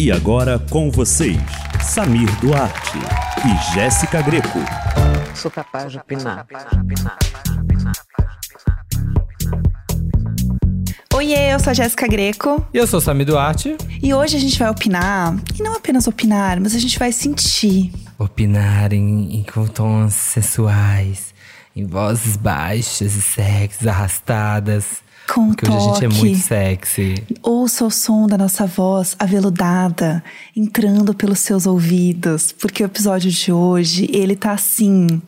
[0.00, 1.36] E agora com vocês,
[1.82, 2.98] Samir Duarte
[3.44, 4.60] e Jéssica Greco.
[5.34, 6.46] Sou capaz de opinar.
[11.12, 12.64] Oiê, eu sou a Jéssica Greco.
[12.72, 13.76] E eu sou o Samir Duarte.
[14.00, 17.92] E hoje a gente vai opinar, e não apenas opinar, mas a gente vai sentir.
[18.16, 19.44] Opinar em, em
[19.74, 21.34] tons sensuais,
[21.74, 25.07] em vozes baixas e sexys, arrastadas.
[25.32, 26.20] Com Porque hoje a gente é toque.
[26.20, 27.14] muito sexy.
[27.42, 30.24] Ouça o som da nossa voz aveludada
[30.56, 35.20] entrando pelos seus ouvidos, porque o episódio de hoje, ele tá assim,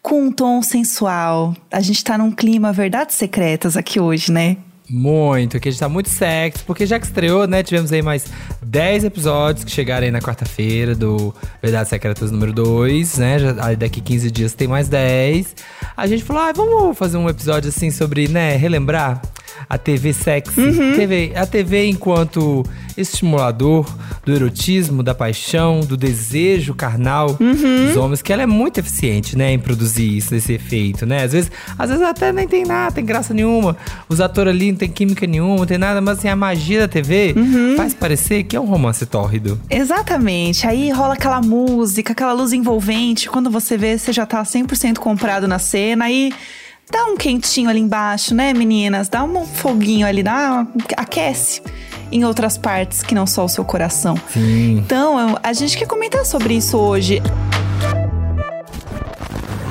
[0.00, 1.54] com um tom sensual.
[1.70, 4.56] A gente tá num clima verdades secretas aqui hoje, né?
[4.88, 7.62] Muito, que a gente tá muito sexy, porque já que estreou, né?
[7.62, 8.24] Tivemos aí mais
[8.60, 11.32] 10 episódios que chegaram aí na quarta-feira do
[11.62, 13.38] Verdades Secretas número 2, né?
[13.38, 15.54] Já, daqui 15 dias tem mais 10.
[15.96, 19.22] A gente falou, ah, vamos fazer um episódio assim sobre, né, relembrar
[19.68, 20.72] a TV sexy.
[20.96, 22.64] TV, a TV enquanto
[22.96, 23.86] estimulador
[24.24, 29.52] do erotismo, da paixão, do desejo carnal dos homens, que ela é muito eficiente, né,
[29.52, 31.24] em produzir isso, esse efeito, né?
[31.24, 33.76] Às vezes, às vezes até nem tem nada, tem graça nenhuma.
[34.08, 36.88] Os atores ali não tem química nenhuma, não tem nada, mas assim, a magia da
[36.88, 37.34] TV
[37.76, 39.60] faz parecer que é um romance tórrido.
[39.70, 40.66] Exatamente.
[40.66, 43.28] Aí rola aquela música, aquela luz envolvente.
[43.28, 46.04] Quando você vê, você já tá 100% comprado na cena.
[46.04, 46.32] Aí
[46.90, 49.08] dá um quentinho ali embaixo, né, meninas?
[49.08, 50.66] Dá um foguinho ali, dá,
[50.96, 51.62] aquece
[52.12, 54.16] em outras partes que não só o seu coração.
[54.32, 54.78] Sim.
[54.78, 57.22] Então, a gente quer comentar sobre isso hoje.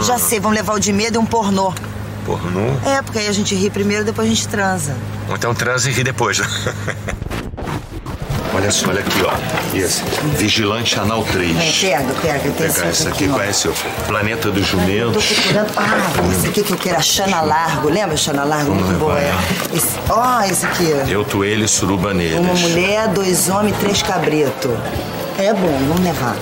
[0.02, 1.74] Já sei, vamos levar o de medo e um pornô.
[2.26, 2.62] Pornô?
[2.86, 4.96] É, porque aí a gente ri primeiro, depois a gente transa.
[5.28, 6.40] Ou então transa e ri depois.
[8.60, 9.76] olha só, olha aqui, ó.
[9.76, 10.04] Esse.
[10.38, 11.84] Vigilante Anal 3.
[11.84, 12.40] É, pega, pega.
[12.40, 13.34] Vou pegar esse aqui, ó.
[13.34, 13.74] conhece o
[14.06, 15.26] Planeta dos Tô Jumentos.
[15.26, 15.72] procurando.
[15.78, 17.90] Ah, esse aqui que eu quero, a Xana Largo.
[17.90, 18.72] Lembra a Xana Largo?
[18.72, 19.14] Vamos Muito boa.
[19.16, 19.76] levar é.
[19.76, 21.12] Esse, ó, esse aqui.
[21.12, 22.38] Eu, tu, ele, suruba neles.
[22.38, 24.70] Uma mulher, dois homens, três cabrito.
[25.38, 26.36] É bom, vamos levar.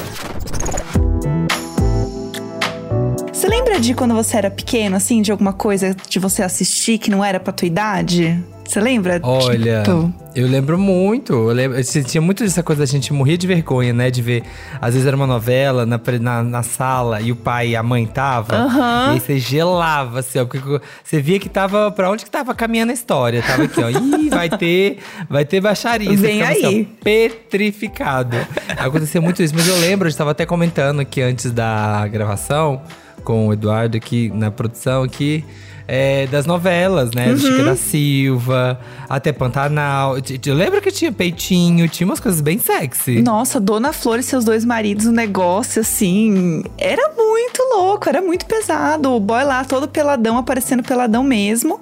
[3.31, 7.11] Você lembra de quando você era pequeno, assim, de alguma coisa de você assistir que
[7.11, 8.44] não era pra tua idade?
[8.67, 9.19] Você lembra?
[9.23, 11.33] Olha, Tipo, eu lembro muito.
[11.33, 14.11] Eu lembro, tinha muito dessa coisa da gente morrer de vergonha, né?
[14.11, 14.44] De ver.
[14.81, 18.06] Às vezes era uma novela na, na, na sala e o pai e a mãe
[18.06, 18.56] tava.
[18.56, 19.07] Aham.
[19.07, 20.45] E aí você gelava, assim, ó.
[20.45, 21.89] Porque você via que tava.
[21.91, 23.41] Pra onde que tava caminhando a história?
[23.41, 23.89] Tava aqui, ó.
[23.89, 25.00] Ih, vai ter.
[25.29, 26.16] Vai ter baixaria.
[26.16, 26.85] Vem ficava assim, ó, aí.
[27.03, 28.38] petrificado.
[28.77, 29.56] Acontecia muito isso.
[29.56, 32.81] Mas eu lembro, eu estava até comentando aqui antes da gravação
[33.23, 35.44] com o Eduardo aqui na produção aqui.
[35.88, 37.31] É, das novelas, né?
[37.34, 40.18] Do Chica da Silva, até Pantanal.
[40.18, 43.22] Eu- lembro que tinha peitinho, tinha umas coisas bem sexy.
[43.22, 46.64] Nossa, Dona Flor e seus dois maridos, um negócio assim.
[46.78, 49.12] Era muito louco, era muito pesado.
[49.14, 51.80] O boy lá todo peladão, aparecendo peladão mesmo.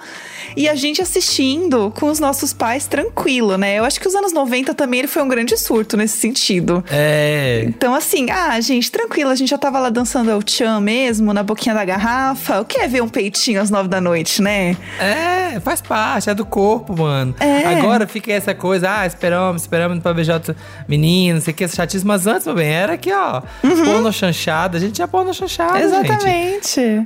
[0.55, 3.77] E a gente assistindo com os nossos pais tranquilo, né?
[3.79, 6.83] Eu acho que os anos 90 também ele foi um grande surto nesse sentido.
[6.89, 7.65] É.
[7.67, 11.43] Então, assim, ah, gente, tranquilo, a gente já tava lá dançando El Chan mesmo, na
[11.43, 12.61] boquinha da garrafa.
[12.61, 14.77] O que é ver um peitinho às nove da noite, né?
[14.99, 17.35] É, faz parte, é do corpo, mano.
[17.39, 17.77] É.
[17.77, 20.55] Agora fica essa coisa, ah, esperamos, esperamos pra beijar outro
[20.87, 22.05] menino, não sei o que, essa chatice.
[22.05, 23.41] Mas antes, meu bem, era aqui, ó,
[23.85, 24.77] porno chanchada.
[24.77, 26.05] A gente tinha porno chanchada, gente.
[26.05, 27.05] Exatamente.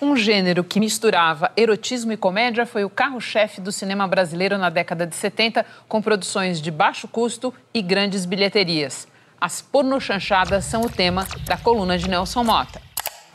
[0.00, 5.04] Um gênero que misturava erotismo e comédia foi o carro-chefe do cinema brasileiro na década
[5.04, 9.08] de 70, com produções de baixo custo e grandes bilheterias.
[9.40, 12.87] As pornochanchadas são o tema da coluna de Nelson Mota.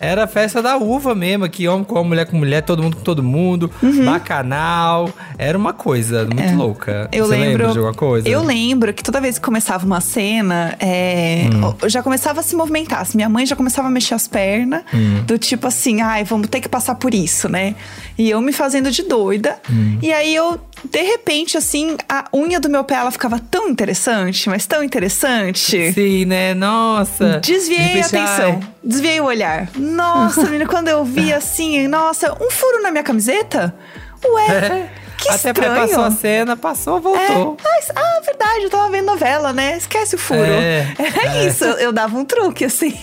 [0.03, 2.97] Era a festa da uva mesmo, aqui homem com homem, mulher com mulher, todo mundo
[2.97, 3.71] com todo mundo,
[4.05, 5.09] bacanal.
[5.37, 7.09] Era uma coisa muito louca.
[7.11, 7.19] É.
[7.19, 7.49] Eu Você lembro.
[7.49, 8.27] lembra de alguma coisa?
[8.27, 11.89] Eu lembro que toda vez que começava uma cena, é, Hum.
[11.89, 13.01] já começava a se movimentar.
[13.01, 15.23] Assim, minha mãe já começava a mexer as pernas, Hum.
[15.25, 17.75] do tipo assim, ai, vamos ter que passar por isso, né?
[18.17, 19.57] E eu me fazendo de doida.
[19.69, 19.97] Hum.
[20.01, 24.49] E aí eu, de repente, assim, a unha do meu pé ela ficava tão interessante,
[24.49, 25.91] mas tão interessante.
[25.93, 26.53] Sim, né?
[26.53, 27.39] Nossa.
[27.39, 28.59] Desviei De a atenção.
[28.83, 29.69] Desviei o olhar.
[29.75, 33.73] Nossa, menina, quando eu vi assim, nossa, um furo na minha camiseta?
[34.25, 35.02] Ué, É.
[35.23, 35.75] que Até estranho.
[35.75, 37.57] passou a cena, passou, voltou.
[37.65, 37.67] É.
[37.67, 39.77] Ah, ah, verdade, eu tava vendo novela, né?
[39.77, 40.41] Esquece o furo.
[40.41, 40.93] É,
[41.25, 41.47] é.
[41.47, 42.93] isso, eu, eu dava um truque, assim,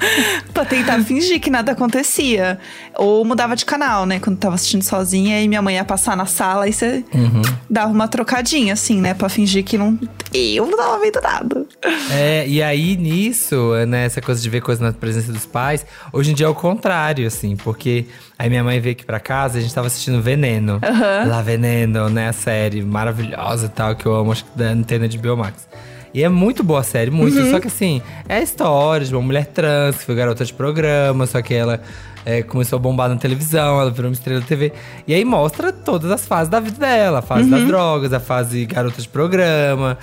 [0.52, 2.58] pra tentar fingir que nada acontecia.
[2.96, 4.18] Ou mudava de canal, né?
[4.18, 7.42] Quando tava assistindo sozinha e minha mãe ia passar na sala e você Uhum.
[7.68, 9.14] dava uma trocadinha, assim, né?
[9.14, 9.98] Pra fingir que não.
[10.32, 11.66] Eu não tava vendo nada.
[12.10, 16.32] É, e aí nisso, né, essa coisa de ver coisa na presença dos pais, hoje
[16.32, 18.06] em dia é o contrário, assim, porque
[18.38, 20.78] aí minha mãe veio aqui pra casa e a gente tava assistindo Veneno.
[21.26, 25.08] La Veneno, né, a série maravilhosa e tal, que eu amo, acho que da antena
[25.08, 25.66] de Biomax.
[26.14, 27.50] E é muito boa a série, muito.
[27.50, 31.26] Só que assim, é a história de uma mulher trans, que foi garota de programa,
[31.26, 31.82] só que ela
[32.24, 34.72] é, começou a bombar na televisão, ela virou uma estrela da TV.
[35.06, 38.64] E aí mostra todas as fases da vida dela: a fase das drogas, a fase
[38.66, 39.98] garota de programa.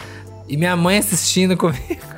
[0.48, 2.14] E minha mãe assistindo comigo.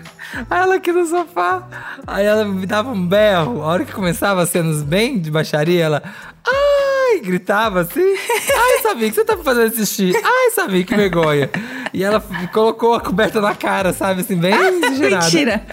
[0.50, 1.68] Aí ela aqui no sofá.
[2.06, 3.62] Aí ela me dava um berro.
[3.62, 6.04] A hora que começava as cenas bem de baixaria, ela.
[6.46, 7.20] Ai!
[7.20, 8.02] Gritava assim.
[8.56, 10.16] Ai, sabia que você tá me fazendo assistir.
[10.24, 11.50] Ai, sabia que vergonha.
[11.94, 14.22] E ela colocou a coberta na cara, sabe?
[14.22, 15.26] Assim, bem exagerada.
[15.26, 15.66] Mentira.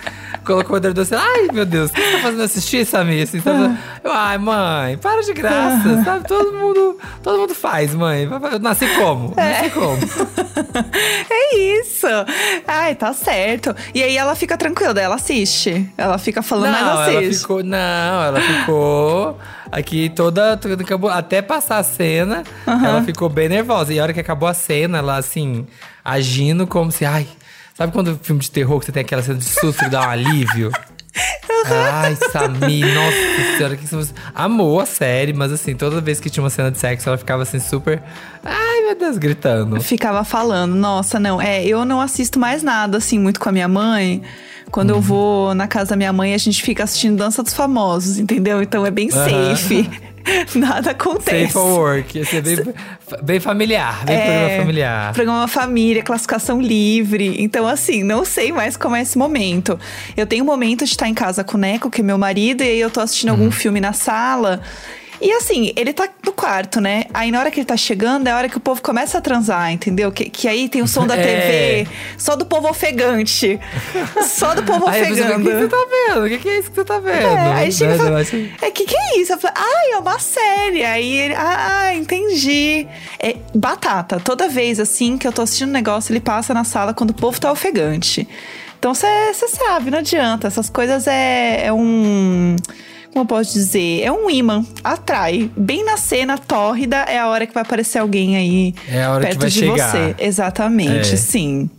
[0.45, 3.23] Colocou o dedo assim, ai meu Deus, o que você tá fazendo assistir, Samir?
[3.25, 6.27] Assim, tá fazendo- Eu, ai, mãe, para de graça, sabe?
[6.29, 8.25] Todo mundo, todo mundo faz, mãe.
[8.53, 9.35] Eu nasci como?
[9.37, 9.99] Nasci como?
[11.31, 12.07] É isso.
[12.67, 13.75] Ai, tá certo.
[13.95, 15.89] E aí ela fica tranquila, ela assiste.
[15.97, 17.41] Ela fica falando, mas ela assiste.
[17.43, 17.63] ficou.
[17.63, 19.39] Não, ela ficou
[19.71, 20.59] aqui toda.
[21.13, 23.93] até passar a cena, ela ficou bem nervosa.
[23.93, 25.67] E a hora que acabou a cena, ela assim,
[26.05, 27.05] agindo como se.
[27.05, 27.27] Ai.
[27.77, 30.11] Sabe quando filme de terror que você tem aquela cena de susto que dá um
[30.11, 30.71] alívio?
[31.67, 33.17] Ai, Samir, nossa
[33.57, 36.79] senhora, que você amou a série, mas assim, toda vez que tinha uma cena de
[36.79, 38.03] sexo, ela ficava assim super.
[38.45, 39.81] Ai, meu Deus, gritando.
[39.81, 43.69] Ficava falando, nossa, não, é, eu não assisto mais nada, assim, muito com a minha
[43.69, 44.23] mãe.
[44.71, 44.97] Quando Uhum.
[44.97, 48.61] eu vou na casa da minha mãe, a gente fica assistindo Dança dos Famosos, entendeu?
[48.63, 49.57] Então é bem Aham.
[49.57, 49.89] safe.
[50.55, 51.53] Nada acontece.
[51.53, 52.19] Safe work.
[52.19, 52.57] Esse é bem,
[53.23, 55.11] bem familiar, bem programa familiar.
[55.11, 57.37] É, Programa família, classificação livre.
[57.43, 59.79] Então, assim, não sei mais como é esse momento.
[60.17, 62.63] Eu tenho um momento de estar em casa com o Neco, que é meu marido,
[62.63, 63.37] e aí eu tô assistindo Uhum.
[63.37, 64.61] algum filme na sala.
[65.27, 67.05] E assim, ele tá no quarto, né?
[67.15, 69.21] Aí na hora que ele tá chegando, é a hora que o povo começa a
[69.23, 70.13] transar, entendeu?
[70.13, 71.23] Que, que aí tem o som da É.
[71.85, 71.89] TV,
[72.19, 73.59] só do povo ofegante.
[74.23, 75.41] Só do povo Aí ofegando.
[75.49, 76.25] o que você tá vendo?
[76.27, 77.17] O que, que é isso que você tá vendo?
[77.27, 79.33] É, aí chega Né, e fala, acho- é, que que é isso?
[79.33, 80.85] Eu falei, ai, é uma série.
[80.85, 82.87] Aí ele, ah, entendi.
[83.19, 84.21] É batata.
[84.21, 87.15] Toda vez, assim, que eu tô assistindo um negócio, ele passa na sala quando o
[87.15, 88.29] povo tá ofegante.
[88.79, 90.47] Então, você sabe, não adianta.
[90.49, 92.57] Essas coisas é, é um...
[93.15, 94.03] Como eu posso dizer?
[94.03, 94.65] É um imã.
[94.83, 95.49] Atrai.
[95.57, 99.21] Bem na cena tórrida é a hora que vai aparecer alguém aí É a hora
[99.21, 99.89] que perto vai de chegar.
[99.93, 100.15] você.
[100.19, 101.17] Exatamente, É.
[101.17, 101.71] sim.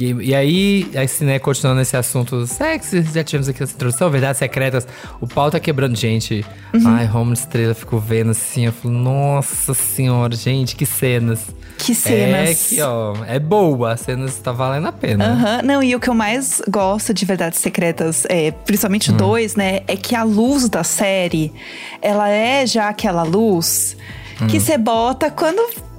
[0.00, 4.38] E, e aí, assim, né, continuando esse assunto sexy, já tivemos aqui essa introdução, verdades
[4.38, 4.86] secretas.
[5.20, 6.44] O pau tá quebrando gente.
[6.72, 6.82] Uhum.
[6.86, 11.46] Ai, Romulo Estrela ficou vendo assim, eu falo, nossa senhora, gente, que cenas.
[11.76, 12.50] Que cenas.
[12.50, 15.32] É que, ó, é boa, as cenas tá valendo a pena.
[15.32, 19.56] Aham, Não, e o que eu mais gosto de Verdades Secretas, é, principalmente o dois,
[19.56, 19.80] né?
[19.86, 21.52] É que a luz da série,
[22.02, 23.96] ela é já aquela luz
[24.48, 25.89] que você bota quando.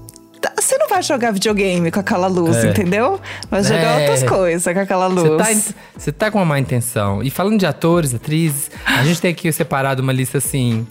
[0.41, 2.69] Tá- Você não vai jogar videogame com aquela luz, É.
[2.69, 3.19] entendeu?
[3.49, 3.99] Vai jogar É.
[4.01, 5.73] outras coisas com aquela luz.
[5.97, 7.21] Você tá, tá com uma má intenção.
[7.23, 10.85] E falando de atores, atrizes, a gente tem aqui separado uma lista assim.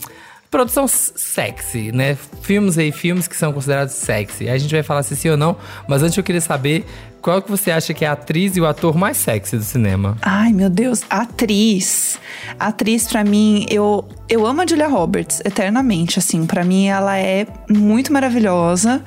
[0.51, 2.17] Produção sexy, né?
[2.43, 4.49] Filmes aí, filmes que são considerados sexy.
[4.49, 5.57] Aí a gente vai falar se sim ou não,
[5.89, 6.85] mas antes eu queria saber
[7.23, 10.17] qual que você acha que é a atriz e o ator mais sexy do cinema.
[10.23, 12.19] Ai, meu Deus, atriz.
[12.59, 16.45] Atriz, pra mim, eu, eu amo a Julia Roberts eternamente, assim.
[16.45, 19.03] Pra mim, ela é muito maravilhosa.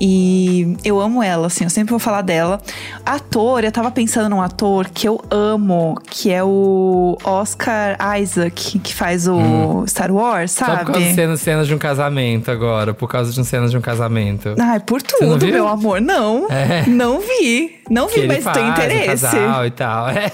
[0.00, 2.60] E eu amo ela, assim, eu sempre vou falar dela.
[3.04, 8.94] Ator, eu tava pensando num ator que eu amo, que é o Oscar Isaac, que
[8.94, 11.14] faz o Star Wars, Só por causa de sabe?
[11.14, 14.54] cenas, cenas de um casamento agora, por causa de cenas de um casamento.
[14.58, 16.00] Ai, por tudo, meu amor.
[16.00, 16.84] Não, É.
[16.86, 17.76] não vi.
[17.90, 19.06] Não vi, que mas faz, um interesse.
[19.06, 20.08] casal e tal.
[20.10, 20.30] É,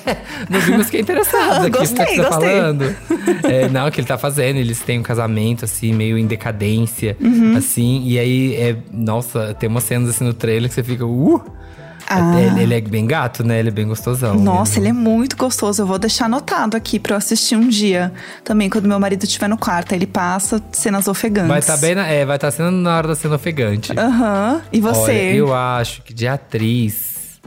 [0.51, 2.51] não vimos que é interessado aqui Gostei, que você tá gostei.
[2.61, 2.97] falando.
[3.45, 7.55] É, não, que ele tá fazendo, eles têm um casamento, assim, meio em decadência, Uhum.
[7.57, 8.03] assim.
[8.05, 11.43] E aí, é, nossa, tem umas cenas assim no trailer que você fica, uh!
[12.09, 12.41] Ah.
[12.41, 13.59] Ele, ele é bem gato, né?
[13.59, 14.35] Ele é bem gostosão.
[14.35, 15.83] Nossa, ele é muito gostoso.
[15.83, 18.13] Eu vou deixar anotado aqui pra eu assistir um dia.
[18.43, 19.93] Também, quando meu marido estiver no quarto.
[19.93, 21.49] Aí ele passa cenas ofegantes.
[21.49, 23.99] Vai estar bem na, é, vai estar sendo na hora da cena ofegante.
[23.99, 24.61] Aham.
[24.73, 25.01] E você?
[25.01, 27.41] Olha, eu acho que de atriz.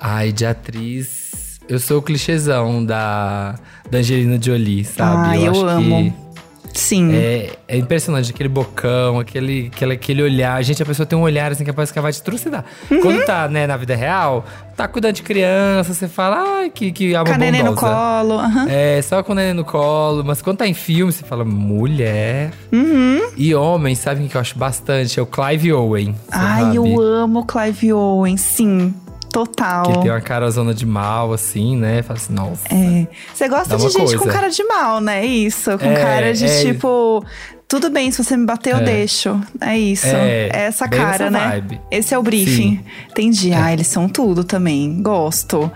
[0.00, 1.58] Ai, de atriz.
[1.68, 3.56] Eu sou o clichêzão da,
[3.90, 5.28] da Angelina Jolie, sabe?
[5.30, 6.12] Ai, eu acho amo.
[6.12, 6.25] Que
[6.72, 7.14] Sim.
[7.14, 10.62] é, é impressionante, aquele bocão, aquele, aquele, aquele olhar.
[10.62, 12.64] Gente, a pessoa tem um olhar assim que parece que ela vai te trucidar.
[12.90, 13.00] Uhum.
[13.00, 14.44] Quando tá, né, na vida real,
[14.76, 18.38] tá cuidando de criança, você fala, ai, que, que alma Com a neném no colo.
[18.38, 18.66] aham.
[18.68, 20.22] É, só com o neném no colo.
[20.24, 22.52] Mas quando tá em filme, você fala, mulher.
[22.72, 23.30] Uhum.
[23.36, 25.18] E homem, sabe quem que eu acho bastante?
[25.18, 26.14] É o Clive Owen.
[26.30, 26.76] Ai, sabe?
[26.76, 28.36] eu amo Clive Owen.
[28.36, 28.94] Sim.
[29.36, 29.82] Total.
[29.92, 32.02] Que tem uma carazona de mal, assim, né?
[32.02, 32.62] Fala assim, nossa.
[32.72, 33.06] É.
[33.34, 34.32] Você gosta de gente com coisa.
[34.32, 35.26] cara de mal, né?
[35.26, 35.76] Isso.
[35.78, 36.62] Com É, cara de é.
[36.62, 37.22] tipo.
[37.68, 38.82] Tudo bem, se você me bater, eu É.
[38.82, 39.38] deixo.
[39.60, 40.06] É isso.
[40.06, 41.48] É, É, essa cara, nessa né?
[41.50, 41.80] vibe.
[41.90, 42.76] Esse é o briefing.
[42.76, 42.84] Sim.
[43.10, 43.52] Entendi.
[43.52, 45.02] Ah, eles são tudo também.
[45.02, 45.70] Gosto.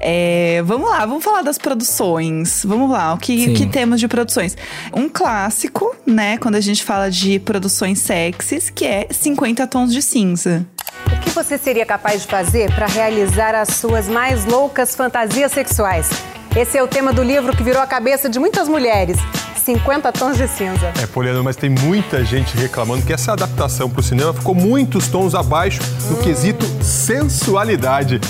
[0.00, 2.62] É, vamos lá, vamos falar das produções.
[2.64, 3.54] Vamos lá, o que, Sim.
[3.54, 4.56] que temos de produções?
[4.94, 6.38] Um clássico, né?
[6.38, 10.66] Quando a gente fala de produções sexys, que é 50 Tons de Cinza.
[11.06, 16.08] O que você seria capaz de fazer para realizar as suas mais loucas fantasias sexuais?
[16.56, 19.18] Esse é o tema do livro que virou a cabeça de muitas mulheres.
[19.64, 20.92] 50 tons de cinza.
[21.00, 25.08] É, Poliana, mas tem muita gente reclamando que essa adaptação para o cinema ficou muitos
[25.08, 25.80] tons abaixo
[26.10, 28.20] no quesito sensualidade.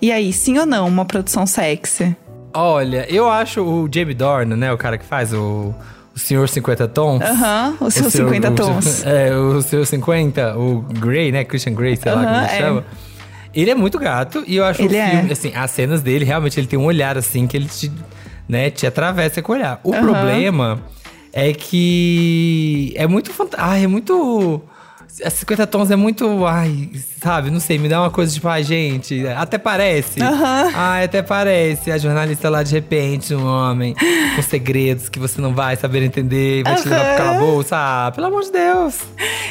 [0.00, 2.14] E aí, sim ou não, uma produção sexy?
[2.54, 4.72] Olha, eu acho o Jamie Dornan, né?
[4.72, 5.74] O cara que faz o,
[6.14, 7.22] o Senhor 50 Tons.
[7.22, 9.04] Aham, o seu 50 o- tons.
[9.06, 11.44] É, o seu 50, o Grey, né?
[11.44, 12.48] Christian Grey, sei lá como é.
[12.58, 12.84] chama.
[13.54, 15.10] Ele é muito gato e eu acho Ele o é.
[15.10, 17.90] filme, assim, as cenas dele, realmente, ele tem um olhar assim que ele te,
[18.46, 19.80] né, te atravessa com o olhar.
[19.82, 20.78] O problema
[21.32, 23.70] é que é muito fantástico.
[23.70, 24.60] Ai, é muito.
[25.24, 26.44] As 50 tons é muito.
[26.46, 26.90] Ai,
[27.22, 27.50] sabe?
[27.50, 30.20] Não sei, me dá uma coisa tipo, ai, gente, até parece.
[30.22, 30.70] Aham.
[30.74, 31.90] Ai, até parece.
[31.90, 33.94] A jornalista lá de repente, um homem
[34.36, 37.68] com segredos que você não vai saber entender, vai te levar pro calabouço.
[37.72, 38.96] Ah, pelo amor de Deus.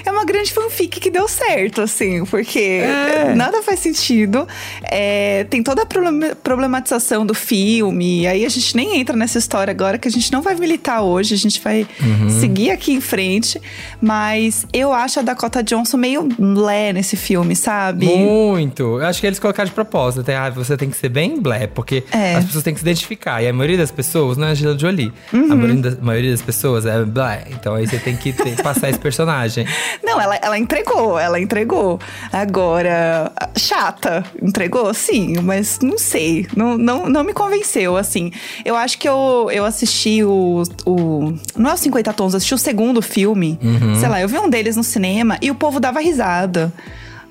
[0.05, 3.33] É uma grande fanfic que deu certo, assim, porque É.
[3.35, 4.47] nada faz sentido.
[4.83, 9.71] É, tem toda a problem- problematização do filme, aí a gente nem entra nessa história
[9.71, 12.29] agora, que a gente não vai militar hoje, a gente vai Uhum.
[12.39, 13.59] seguir aqui em frente.
[14.01, 18.05] Mas eu acho a Dakota Johnson meio blé nesse filme, sabe?
[18.05, 18.83] Muito.
[18.99, 20.21] Eu acho que eles colocaram de propósito.
[20.21, 22.35] Até, ah, você tem que ser bem blé, porque É.
[22.35, 23.41] as pessoas têm que se identificar.
[23.43, 25.11] E a maioria das pessoas não é Angela Jolie.
[25.33, 25.51] Uhum.
[25.51, 27.45] A maioria das, maioria das pessoas é blé.
[27.51, 29.65] Então aí você tem que ter- passar esse personagem.
[30.03, 31.99] Não, ela, ela entregou, ela entregou.
[32.31, 34.93] Agora, chata, entregou?
[34.93, 36.47] Sim, mas não sei.
[36.55, 38.31] Não, não, não me convenceu, assim.
[38.63, 41.33] Eu acho que eu, eu assisti o, o.
[41.57, 43.59] Não é o 50 Tons, eu assisti o segundo filme.
[43.61, 43.95] Uhum.
[43.95, 46.73] Sei lá, eu vi um deles no cinema e o povo dava risada.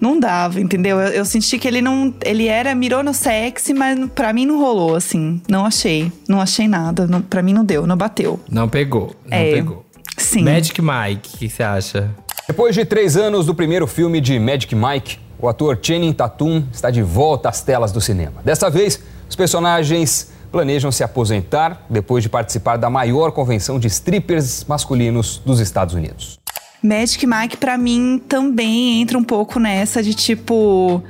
[0.01, 0.99] Não dava, entendeu?
[1.01, 2.13] Eu, eu senti que ele não.
[2.25, 5.41] Ele era, mirou no sexy, mas pra mim não rolou, assim.
[5.49, 6.13] Não achei.
[6.29, 7.07] Não achei nada.
[7.07, 8.39] Não, pra mim não deu, não bateu.
[8.51, 9.15] Não pegou.
[9.25, 9.53] Não É.
[9.53, 9.85] pegou.
[10.19, 10.45] Sim.
[10.45, 12.11] Magic Mike, o que você acha?
[12.47, 16.91] Depois de três anos do primeiro filme de Magic Mike, o ator Channing Tatum está
[16.91, 18.43] de volta às telas do cinema.
[18.45, 24.65] Dessa vez, os personagens planejam se aposentar depois de participar da maior convenção de strippers
[24.69, 26.39] masculinos dos Estados Unidos.
[26.85, 31.03] Magic Mike, pra mim, também entra um pouco nessa de tipo.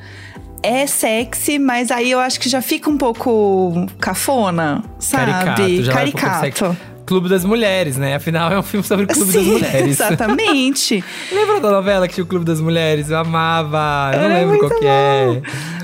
[0.63, 5.31] É sexy, mas aí eu acho que já fica um pouco cafona, sabe?
[5.31, 5.93] Caricato.
[5.93, 6.77] Caricato.
[7.07, 8.15] Clube das Mulheres, né?
[8.15, 10.01] Afinal, é um filme sobre o Clube das Sim, Mulheres.
[10.01, 11.05] exatamente.
[11.31, 13.11] Lembra da novela que tinha o Clube das Mulheres?
[13.11, 14.11] Eu amava.
[14.15, 15.43] Eu não lembro qual que é.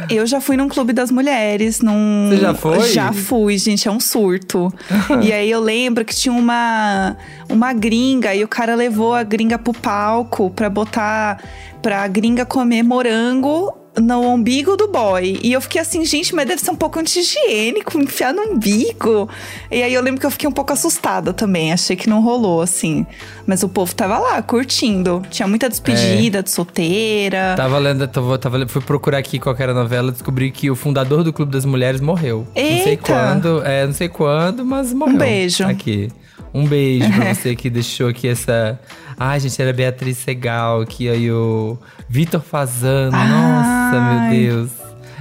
[0.09, 2.29] Eu já fui num clube das mulheres, num.
[2.29, 2.89] Você já foi?
[2.89, 4.73] Já fui, gente, é um surto.
[5.23, 7.17] e aí eu lembro que tinha uma
[7.49, 11.43] uma gringa e o cara levou a gringa pro palco pra botar
[11.83, 15.38] pra gringa comer morango no umbigo do boy.
[15.42, 19.28] E eu fiquei assim, gente, mas deve ser um pouco anti-higiênico, enfiar no umbigo.
[19.70, 21.73] E aí eu lembro que eu fiquei um pouco assustada também.
[21.73, 23.06] Achei que não rolou, assim.
[23.47, 25.23] Mas o povo tava lá, curtindo.
[25.30, 27.54] Tinha muita despedida de solteira.
[27.56, 31.25] Tava lendo, tava, tava, fui procurar aqui qual era a novela, descobri que o fundador
[31.25, 32.47] do Clube das Mulheres morreu.
[32.54, 33.12] Não sei Eita!
[33.12, 35.18] quando, é, não sei quando, mas morreu.
[35.18, 35.64] beijo.
[35.66, 36.11] Aqui.
[36.52, 38.78] Um beijo pra você que deixou aqui essa.
[39.19, 41.78] Ai, gente, era Beatriz Segal, aqui aí o
[42.09, 43.12] Vitor Fazano.
[43.12, 44.30] Nossa, Ai.
[44.30, 44.71] meu Deus.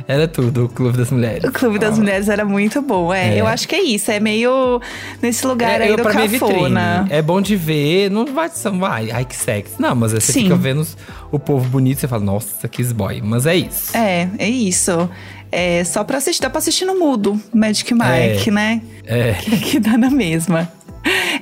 [0.08, 1.44] Era tudo, o Clube das Mulheres.
[1.44, 3.36] O Clube das Mulheres era muito bom, é.
[3.36, 3.42] É.
[3.42, 4.82] Eu acho que é isso, é meio
[5.22, 7.06] nesse lugar aí eu, do é cafona.
[7.12, 8.72] É bom de ver, não vai ser.
[8.86, 9.76] Ai, ai, que sexy.
[9.78, 10.44] Não, mas aí você Sim.
[10.46, 10.84] fica vendo
[11.32, 13.22] o povo bonito e você fala, nossa, que boy.
[13.24, 13.96] Mas é isso.
[13.96, 15.08] É, é isso.
[15.52, 18.52] É só pra assistir, dá pra assistir no mudo, Magic Mike, É.
[18.52, 18.82] né?
[19.06, 19.34] É.
[19.34, 20.72] Que, que dá na mesma.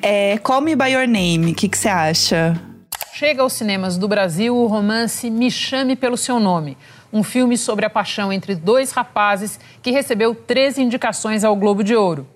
[0.02, 2.60] É, Call Me By Your Name, o que você acha?
[3.14, 6.78] Chega aos cinemas do Brasil o romance Me Chame Pelo Seu Nome,
[7.12, 11.96] um filme sobre a paixão entre dois rapazes que recebeu três indicações ao Globo de
[11.96, 12.28] Ouro.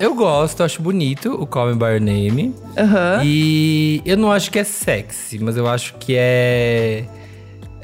[0.00, 2.54] Eu gosto, acho bonito o Call Me By Your Name.
[2.76, 3.20] Aham.
[3.24, 7.04] E eu não acho que é sexy, mas eu acho que é.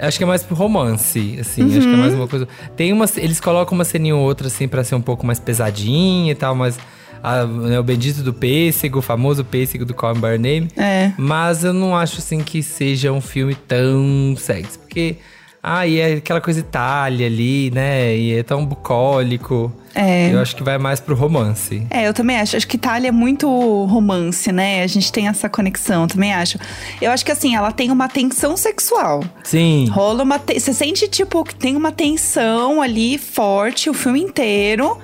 [0.00, 1.62] Acho que é mais pro romance, assim.
[1.66, 1.96] Acho que é Uhum.
[1.96, 2.48] mais uma coisa.
[2.76, 3.04] Tem uma.
[3.16, 6.54] Eles colocam uma ceninha ou outra, assim, pra ser um pouco mais pesadinha e tal,
[6.56, 6.76] mas.
[7.22, 10.68] A- né, o bendito do pêssego, o famoso pêssego do Call Me By Your Name.
[10.76, 11.12] É.
[11.18, 14.78] Mas eu não acho, assim, que seja um filme tão sexy.
[14.78, 15.16] Porque.
[15.60, 18.16] Ah, e é aquela coisa Itália ali, né?
[18.16, 19.72] E é tão bucólico.
[19.92, 20.32] É.
[20.32, 21.84] Eu acho que vai mais pro romance.
[21.90, 22.56] É, eu também acho.
[22.56, 23.48] Acho que Itália é muito
[23.86, 24.82] romance, né?
[24.84, 26.58] A gente tem essa conexão, também acho.
[27.02, 29.24] Eu acho que assim, ela tem uma tensão sexual.
[29.42, 29.88] Sim.
[29.90, 30.38] Rola uma.
[30.38, 34.96] te- Você sente, tipo, que tem uma tensão ali forte o filme inteiro.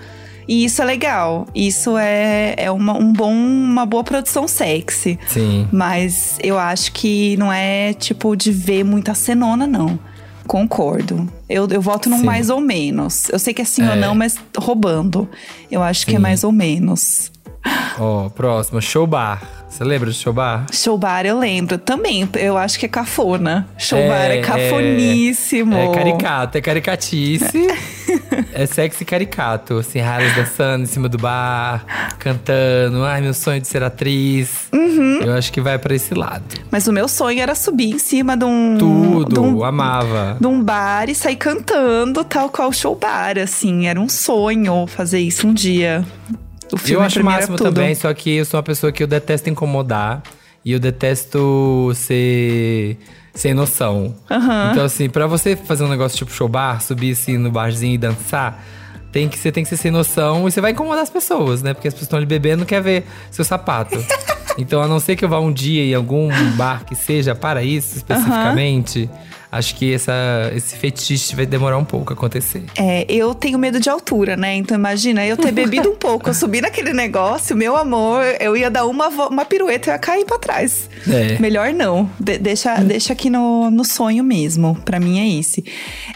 [0.47, 1.47] E isso é legal.
[1.55, 5.19] Isso é, é uma, um bom, uma boa produção sexy.
[5.27, 5.69] Sim.
[5.73, 9.99] Mas eu acho que não é tipo de ver muita cenona, não.
[10.47, 11.27] Concordo.
[11.49, 12.25] Eu, eu voto num Sim.
[12.27, 13.29] mais ou menos.
[13.31, 13.97] Eu sei que é sim ou É.
[13.97, 15.29] não, mas roubando.
[15.71, 16.23] Eu acho que é Sim.
[16.23, 17.33] mais ou menos.
[17.99, 19.43] Ó, próxima, show bar.
[19.75, 20.67] Você lembra de show bar?
[20.73, 21.79] Show bar eu lembro.
[21.79, 23.67] Também, eu acho que é cafona.
[23.77, 25.75] Show bar é cafoníssimo.
[25.75, 27.67] É, caricato, é caricatice.
[28.55, 29.79] é sexy caricato.
[29.79, 31.85] Assim, raras dançando em cima do bar,
[32.21, 33.03] cantando.
[33.05, 34.69] Ai, meu sonho de ser atriz.
[34.73, 35.23] Uhum.
[35.23, 36.45] Eu acho que vai pra esse lado.
[36.71, 38.77] Mas o meu sonho era subir em cima de um.
[38.79, 40.37] Tudo, de um, amava.
[40.41, 43.89] De um bar e sair cantando, tal qual show bar, assim.
[43.89, 46.05] Era um sonho fazer isso um dia.
[46.75, 47.73] O filme eu acho o máximo tudo.
[47.73, 50.23] também, só que eu sou uma pessoa que eu detesto incomodar.
[50.65, 52.97] E eu detesto ser
[53.35, 54.15] sem noção.
[54.31, 54.71] Uhum.
[54.71, 57.99] Então, assim, pra você fazer um negócio tipo show bar, subir assim no barzinho e
[57.99, 58.65] dançar,
[59.13, 61.75] tem que, você tem que ser sem noção e você vai incomodar as pessoas, né?
[61.75, 64.03] Porque as pessoas estão ali bebendo não quer ver seu sapato.
[64.57, 67.63] então, a não ser que eu vá um dia em algum bar que seja para
[67.63, 69.11] isso especificamente.
[69.13, 72.65] Uhum acho que essa, esse fetiche vai demorar um pouco a acontecer.
[72.77, 74.55] É, eu tenho medo de altura, né?
[74.57, 78.71] Então imagina eu ter bebido um pouco, eu subir naquele negócio, meu amor, eu ia
[78.71, 80.91] dar uma, uma pirueta e ia cair pra trás.
[81.09, 81.39] É.
[81.39, 82.11] Melhor não.
[82.19, 84.75] De, deixa, deixa aqui no, no sonho mesmo.
[84.85, 85.65] Pra mim é esse.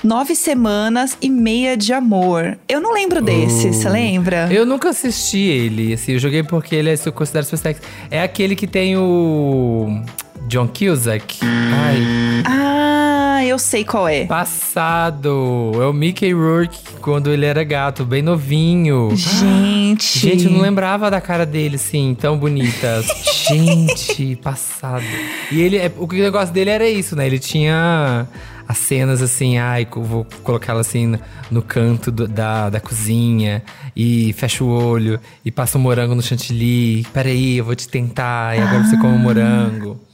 [0.03, 2.59] Nove semanas e meia de amor.
[2.69, 4.49] Eu não lembro desse, você uh, lembra?
[4.51, 5.93] Eu nunca assisti ele.
[5.93, 7.83] Assim, eu joguei porque ele é, eu considero super sexy.
[8.11, 10.03] É aquele que tem o.
[10.49, 11.39] John Cusack.
[11.43, 12.43] Ai.
[12.47, 14.25] Ah, eu sei qual é.
[14.25, 15.73] Passado.
[15.75, 19.11] É o Mickey Rourke quando ele era gato, bem novinho.
[19.15, 20.19] Gente.
[20.19, 23.05] Gente, eu não lembrava da cara dele, assim, tão bonita.
[23.47, 25.05] Gente, passado.
[25.53, 27.27] E ele, é, o negócio dele era isso, né?
[27.27, 28.27] Ele tinha
[28.67, 31.19] as cenas assim, ai, vou colocá-la assim
[31.51, 33.63] no, canto do, da, da cozinha
[33.97, 37.07] e fecha o olho e passa um morango no chantilly.
[37.13, 38.85] Peraí, eu vou te tentar, e agora ah.
[38.85, 40.08] você come um morango.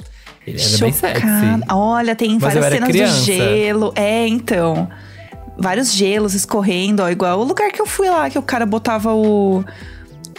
[0.47, 1.27] Ele era bem sexy.
[1.71, 3.21] Olha, tem Mas várias cenas criança.
[3.21, 3.93] de gelo.
[3.97, 4.89] É, então.
[5.57, 7.09] Vários gelos escorrendo, ó.
[7.09, 9.65] Igual o lugar que eu fui lá, que o cara botava o,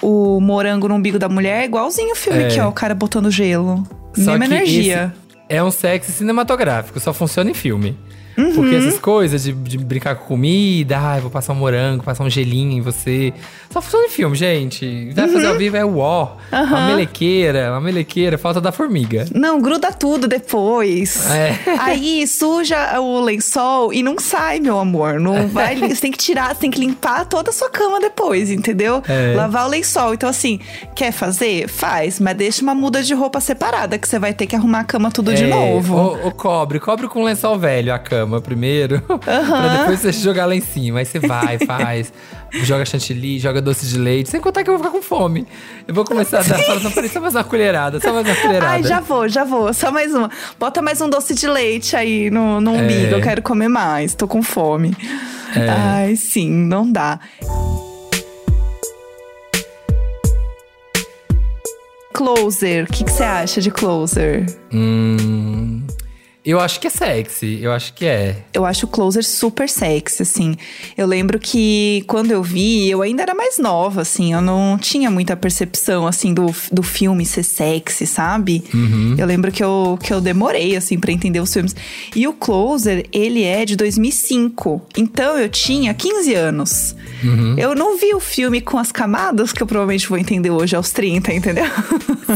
[0.01, 1.65] o morango no umbigo da mulher.
[1.65, 2.47] Igualzinho o filme É.
[2.47, 2.67] aqui, ó.
[2.69, 3.83] O cara botando gelo.
[4.13, 5.13] Só Mesma que energia.
[5.49, 7.97] é um sexy cinematográfico, só funciona em filme.
[8.37, 8.53] Uhum.
[8.53, 12.29] Porque essas coisas de, de brincar com comida, ai, vou passar um morango, passar um
[12.29, 13.33] gelinho em você.
[13.69, 15.09] Só funciona em filme, gente.
[15.13, 16.33] Vai fazer ao vivo é o ó.
[16.51, 16.87] Uma Uhum.
[16.87, 19.25] melequeira, uma melequeira, falta da formiga.
[19.33, 21.29] Não, gruda tudo depois.
[21.31, 21.55] É.
[21.79, 25.19] Aí suja o lençol e não sai, meu amor.
[25.19, 25.75] Não vai.
[25.75, 29.01] Você tem que tirar, você tem que limpar toda a sua cama depois, entendeu?
[29.07, 29.33] É.
[29.35, 30.13] Lavar o lençol.
[30.13, 30.59] Então, assim,
[30.95, 31.67] quer fazer?
[31.67, 34.83] Faz, mas deixa uma muda de roupa separada, que você vai ter que arrumar a
[34.83, 35.95] cama tudo de É, novo.
[35.95, 40.55] Ou, ou cobre, cobre com lençol velho a cama primeiro, pra depois você jogar lá
[40.55, 40.99] em cima.
[40.99, 42.11] Aí você vai, faz,
[42.63, 45.47] joga chantilly, joga doce de leite, sem contar que eu vou ficar com fome.
[45.87, 48.71] Eu vou começar a dar, não, peraí, só mais uma colherada, só mais uma colherada.
[48.73, 49.73] Ai, já vou, já vou.
[49.73, 50.29] Só mais uma.
[50.59, 52.81] Bota mais um doce de leite aí no, no É.
[52.81, 53.13] umbigo.
[53.15, 54.13] Eu quero comer mais.
[54.15, 54.95] Tô com fome.
[55.55, 55.69] É.
[55.69, 57.19] Ai, sim, não dá.
[62.13, 62.85] Closer.
[62.85, 64.45] O que você acha de Closer?
[64.73, 65.81] Hum,
[66.45, 68.37] eu acho que é sexy, eu acho que é.
[68.53, 70.55] Eu acho o Closer super sexy, assim.
[70.97, 74.33] Eu lembro que quando eu vi, eu ainda era mais nova, assim.
[74.33, 78.63] Eu não tinha muita percepção, assim, do, do filme ser sexy, sabe?
[78.73, 79.15] Uhum.
[79.17, 81.75] Eu lembro que eu, que eu demorei, assim, pra entender os filmes.
[82.15, 84.81] E o Closer, ele é de 2005.
[84.97, 86.95] Então, eu tinha 15 anos.
[87.23, 87.55] Uhum.
[87.57, 90.91] Eu não vi o filme com as camadas que eu provavelmente vou entender hoje aos
[90.91, 91.65] 30, entendeu?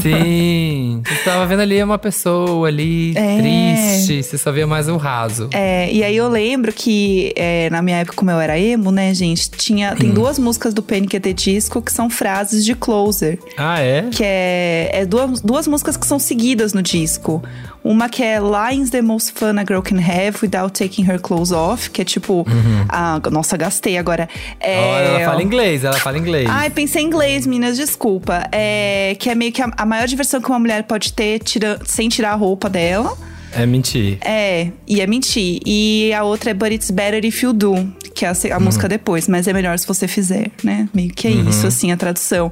[0.01, 3.37] Sim, você tava vendo ali uma pessoa ali É.
[3.37, 5.49] triste, você só via mais o raso.
[5.53, 9.13] É, e aí eu lembro que é, na minha época, como eu era emo, né,
[9.13, 9.97] gente, tinha, Hum.
[9.97, 13.37] tem duas músicas do the Disco que são frases de Closer.
[13.57, 14.03] Ah, é?
[14.11, 17.41] Que é, é duas, duas músicas que são seguidas no disco.
[17.81, 21.51] Uma que é Lines the Most Fun a Girl Can Have Without Taking Her Clothes
[21.51, 22.45] Off, que é tipo.
[22.89, 24.27] ah, nossa, gastei agora.
[24.59, 24.85] É, Uhum.
[24.89, 26.47] Olha, ela fala inglês, ela fala inglês.
[26.49, 28.47] Ai, pensei em inglês, meninas, desculpa.
[28.51, 31.79] É, que é meio que a, a maior diversão que uma mulher pode ter tira,
[31.85, 33.17] sem tirar a roupa dela.
[33.53, 34.17] É mentir.
[34.21, 35.59] É, e é mentir.
[35.65, 38.87] E a outra é But It's Better If You Do, que é a, a música
[38.87, 40.87] depois, mas é melhor se você fizer, né?
[40.93, 41.49] Meio que é Uhum.
[41.49, 42.51] isso, assim, a tradução.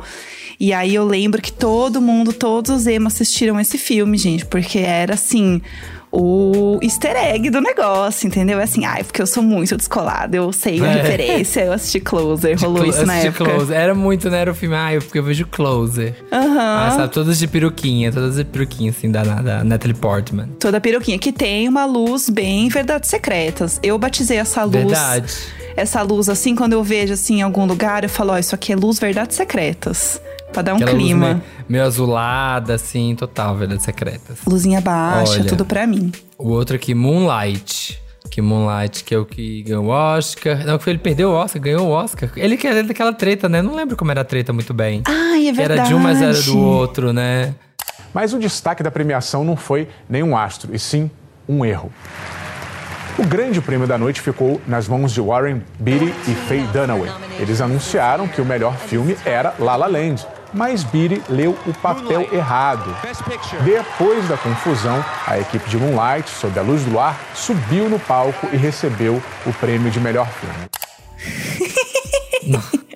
[0.59, 4.79] E aí eu lembro que todo mundo, todos os emos assistiram esse filme, gente, porque
[4.79, 5.61] era assim.
[6.11, 8.59] O easter egg do negócio, entendeu?
[8.59, 11.01] É assim, ai, porque eu sou muito descolada, eu sei a É.
[11.01, 13.51] referência, eu assisti Closer, rolou Clo- isso na assisti época.
[13.53, 13.75] Closer.
[13.77, 14.39] Era muito, né?
[14.39, 16.15] Era o filme, ah, eu, porque eu vejo Closer.
[16.31, 16.57] Aham.
[16.87, 20.47] Ah, sabe, todas de peruquinha, todas de peruquinha, assim, da, da Natalie Portman.
[20.59, 23.79] Toda peruquinha, que tem uma luz bem verdades secretas.
[23.83, 24.75] Eu batizei essa luz.
[24.75, 25.33] Verdade.
[25.75, 28.73] Essa luz, assim, quando eu vejo assim em algum lugar, eu falo, ó, isso aqui
[28.73, 30.19] é luz verdades secretas.
[30.51, 31.27] Pra dar um Aquela clima.
[31.27, 34.39] meio, meio azulada, assim, total, verdades secretas.
[34.47, 35.43] Luzinha baixa, Olha.
[35.45, 36.11] tudo pra mim.
[36.37, 38.01] O outro aqui, Moonlight.
[38.31, 40.65] Que Moonlight, que é o que ganhou o Oscar.
[40.65, 42.29] Não, que ele perdeu o Oscar, ganhou o Oscar.
[42.35, 43.61] Ele que é daquela treta, né?
[43.61, 45.01] Não lembro como era a treta muito bem.
[45.05, 45.89] Ai, é Que era verdade.
[45.89, 47.53] de um, mas era do outro, né?
[48.13, 51.09] Mas o destaque da premiação não foi nenhum astro, e sim
[51.47, 51.91] um erro.
[53.17, 57.09] O grande prêmio da noite ficou nas mãos de Warren Beatty e Faye Dunaway.
[57.39, 62.27] Eles anunciaram que o melhor filme era La La Land, mas Beatty leu o papel
[62.31, 62.95] errado.
[63.63, 68.47] Depois da confusão, a equipe de Moonlight, sob a luz do luar, subiu no palco
[68.51, 70.67] e recebeu o prêmio de melhor filme.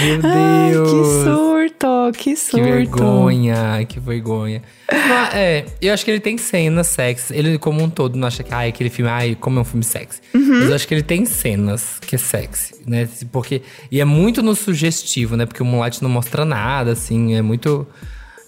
[0.00, 0.90] Meu Ai, Deus.
[0.90, 2.56] que surto, que surto.
[2.56, 4.62] Que vergonha, que vergonha.
[4.90, 7.34] Mas, é, eu acho que ele tem cenas sexy.
[7.34, 9.84] Ele, como um todo, não acha que ai, aquele filme, ai, como é um filme
[9.84, 10.20] sexy.
[10.34, 10.60] Uhum.
[10.60, 13.08] Mas eu acho que ele tem cenas que é sexy, né?
[13.32, 15.46] Porque, e é muito no sugestivo, né?
[15.46, 17.86] Porque o Moonlight não mostra nada, assim, é muito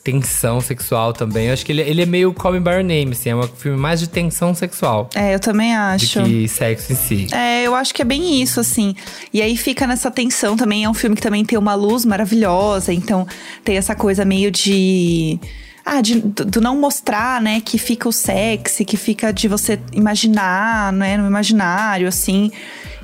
[0.03, 1.47] tensão sexual também.
[1.49, 3.43] Eu acho que ele, ele é meio Call Me By Your Name, assim, é um
[3.43, 5.09] filme mais de tensão sexual.
[5.15, 6.23] É, eu também Do acho.
[6.25, 7.27] que sexo em si.
[7.33, 8.95] É, eu acho que é bem isso, assim.
[9.33, 10.85] E aí fica nessa tensão também.
[10.85, 13.27] É um filme que também tem uma luz maravilhosa, então
[13.65, 15.39] tem essa coisa meio de.
[15.85, 17.61] Ah, de, do do não mostrar, né?
[17.61, 21.17] Que fica o sexy, que fica de você imaginar, né?
[21.17, 22.51] No imaginário, assim.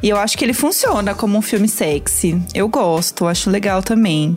[0.03, 2.41] E eu acho que ele funciona como um filme sexy.
[2.55, 4.37] Eu gosto, acho legal também.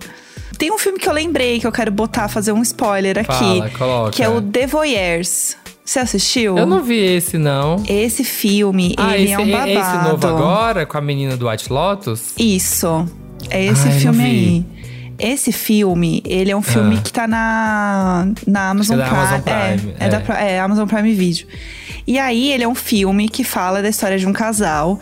[0.58, 3.28] Tem um filme que eu lembrei que eu quero botar, fazer um spoiler aqui.
[3.34, 4.12] Fala, coloca.
[4.12, 5.56] Que é o The Voyeurs.
[5.86, 6.58] Você assistiu?
[6.58, 7.82] Eu não vi esse, não.
[7.88, 9.70] Esse filme, Ah, ele esse, é um babado.
[9.72, 12.34] esse novo agora, com a menina do White Lotus?
[12.38, 13.08] Isso.
[13.50, 14.66] É esse Ai, não filme aí.
[15.18, 17.02] Esse filme, ele é um filme Ah.
[17.02, 20.10] que tá na, na Amazon, é da Amazon Prime, É, é é.
[20.10, 21.48] da Pri- é, Amazon Prime Video.
[22.08, 25.00] E aí, ele é um filme que fala da história de um casal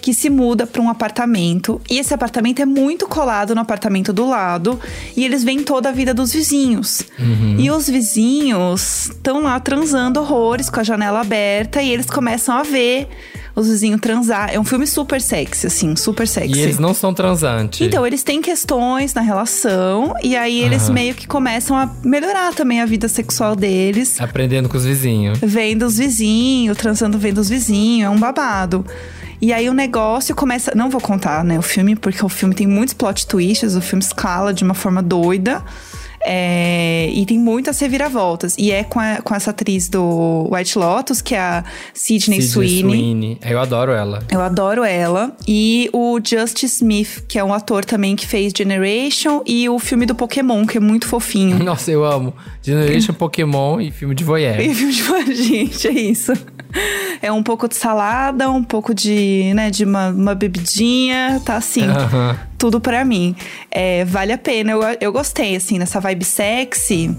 [0.00, 1.80] que se muda para um apartamento.
[1.90, 4.80] E esse apartamento é muito colado no apartamento do lado.
[5.16, 7.02] E eles veem toda a vida dos vizinhos.
[7.18, 7.56] Uhum.
[7.58, 11.82] E os vizinhos estão lá transando horrores com a janela aberta.
[11.82, 13.08] E eles começam a ver
[13.54, 14.50] os vizinhos transar.
[14.52, 16.56] É um filme super sexy, assim, super sexy.
[16.56, 17.80] E eles não são transantes.
[17.80, 20.92] Então, eles têm questões na relação, e aí eles Aham.
[20.92, 24.20] meio que começam a melhorar também a vida sexual deles.
[24.20, 25.38] Aprendendo com os vizinhos.
[25.42, 28.84] Vendo os vizinhos, transando vendo os vizinhos, é um babado.
[29.40, 30.72] E aí o negócio começa.
[30.74, 34.02] Não vou contar, né, o filme, porque o filme tem muitos plot twists, o filme
[34.04, 35.62] escala de uma forma doida.
[36.22, 38.54] É, e tem muitas reviravoltas.
[38.58, 43.38] E é com, a- com essa atriz do White Lotus, que é a Sidney, Sweeney.
[43.42, 44.22] Eu adoro ela.
[44.30, 45.34] Eu adoro ela.
[45.48, 50.04] E o Justice Smith, que é um ator também que fez Generation e o filme
[50.04, 51.58] do Pokémon, que é muito fofinho.
[51.64, 52.34] Nossa, eu amo.
[52.62, 54.60] Generation Pokémon e filme de voyeur.
[54.60, 56.32] E filme de gente, é isso.
[57.22, 61.82] É um pouco de salada, um pouco de, né, de uma, uma bebidinha, tá assim.
[62.58, 63.34] Tudo pra mim.
[63.70, 64.72] É, vale a pena.
[64.72, 67.14] Eu, eu gostei, assim, nessa vibe sexy.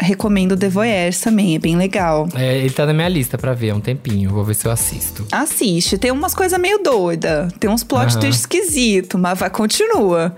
[0.00, 2.28] Recomendo The Voyeurs também, é bem legal.
[2.34, 4.30] É, ele tá na minha lista pra ver há um tempinho.
[4.30, 5.24] Vou ver se eu assisto.
[5.30, 8.20] Assiste, tem umas coisas meio doidas, tem uns plot Aham.
[8.20, 10.34] twists esquisitos, mas vai, continua.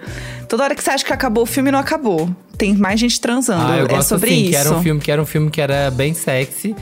[0.48, 2.28] Toda hora que você acha que acabou o filme, não acabou.
[2.58, 3.64] Tem mais gente transando.
[3.66, 4.50] Ah, eu é gosto sobre assim, isso.
[4.50, 6.74] que era um filme que era um filme que era bem sexy,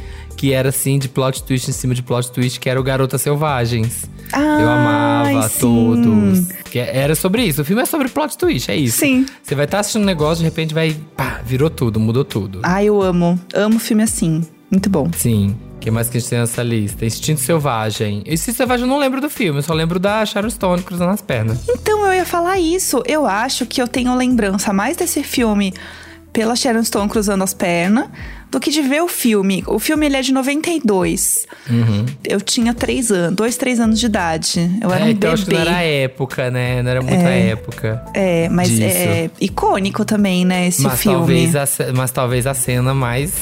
[0.42, 3.22] que era assim de plot twist em cima de plot twist, que era o Garotas
[3.22, 4.11] Selvagens.
[4.35, 5.61] eu amava sim.
[5.61, 6.48] todos.
[6.68, 7.62] Que era sobre isso.
[7.62, 8.98] O filme é sobre plot twist, é isso.
[8.98, 9.24] Sim.
[9.40, 12.59] Você vai estar assistindo um negócio, de repente vai, pá, virou tudo, mudou tudo.
[12.64, 13.38] Ah, eu amo.
[13.55, 14.42] Amo filme assim.
[14.68, 15.09] Muito bom.
[15.16, 15.57] Sim.
[15.76, 17.07] O que mais que a gente tem nessa lista?
[17.07, 18.24] Instinto Selvagem.
[18.26, 21.22] Instinto Selvagem eu não lembro do filme, eu só lembro da Sharon Stone cruzando as
[21.22, 21.61] pernas.
[21.68, 23.00] Então, eu ia falar isso.
[23.07, 25.72] Eu acho que eu tenho lembrança mais desse filme
[26.33, 28.09] pela Sharon Stone cruzando as pernas
[28.52, 29.64] do que de ver o filme.
[29.66, 31.46] O filme ele é de 92.
[31.68, 32.06] Uhum.
[32.22, 34.70] Eu tinha três anos, dois, três anos de idade.
[34.80, 35.32] Eu era é, um então bebê.
[35.34, 36.82] acho que não era a época, né?
[36.82, 37.48] Não era muita É.
[37.48, 38.04] época.
[38.14, 38.82] É, mas disso.
[38.84, 41.16] é icônico também, né, esse mas filme.
[41.18, 41.64] Talvez a,
[41.96, 43.32] mas talvez a cena mais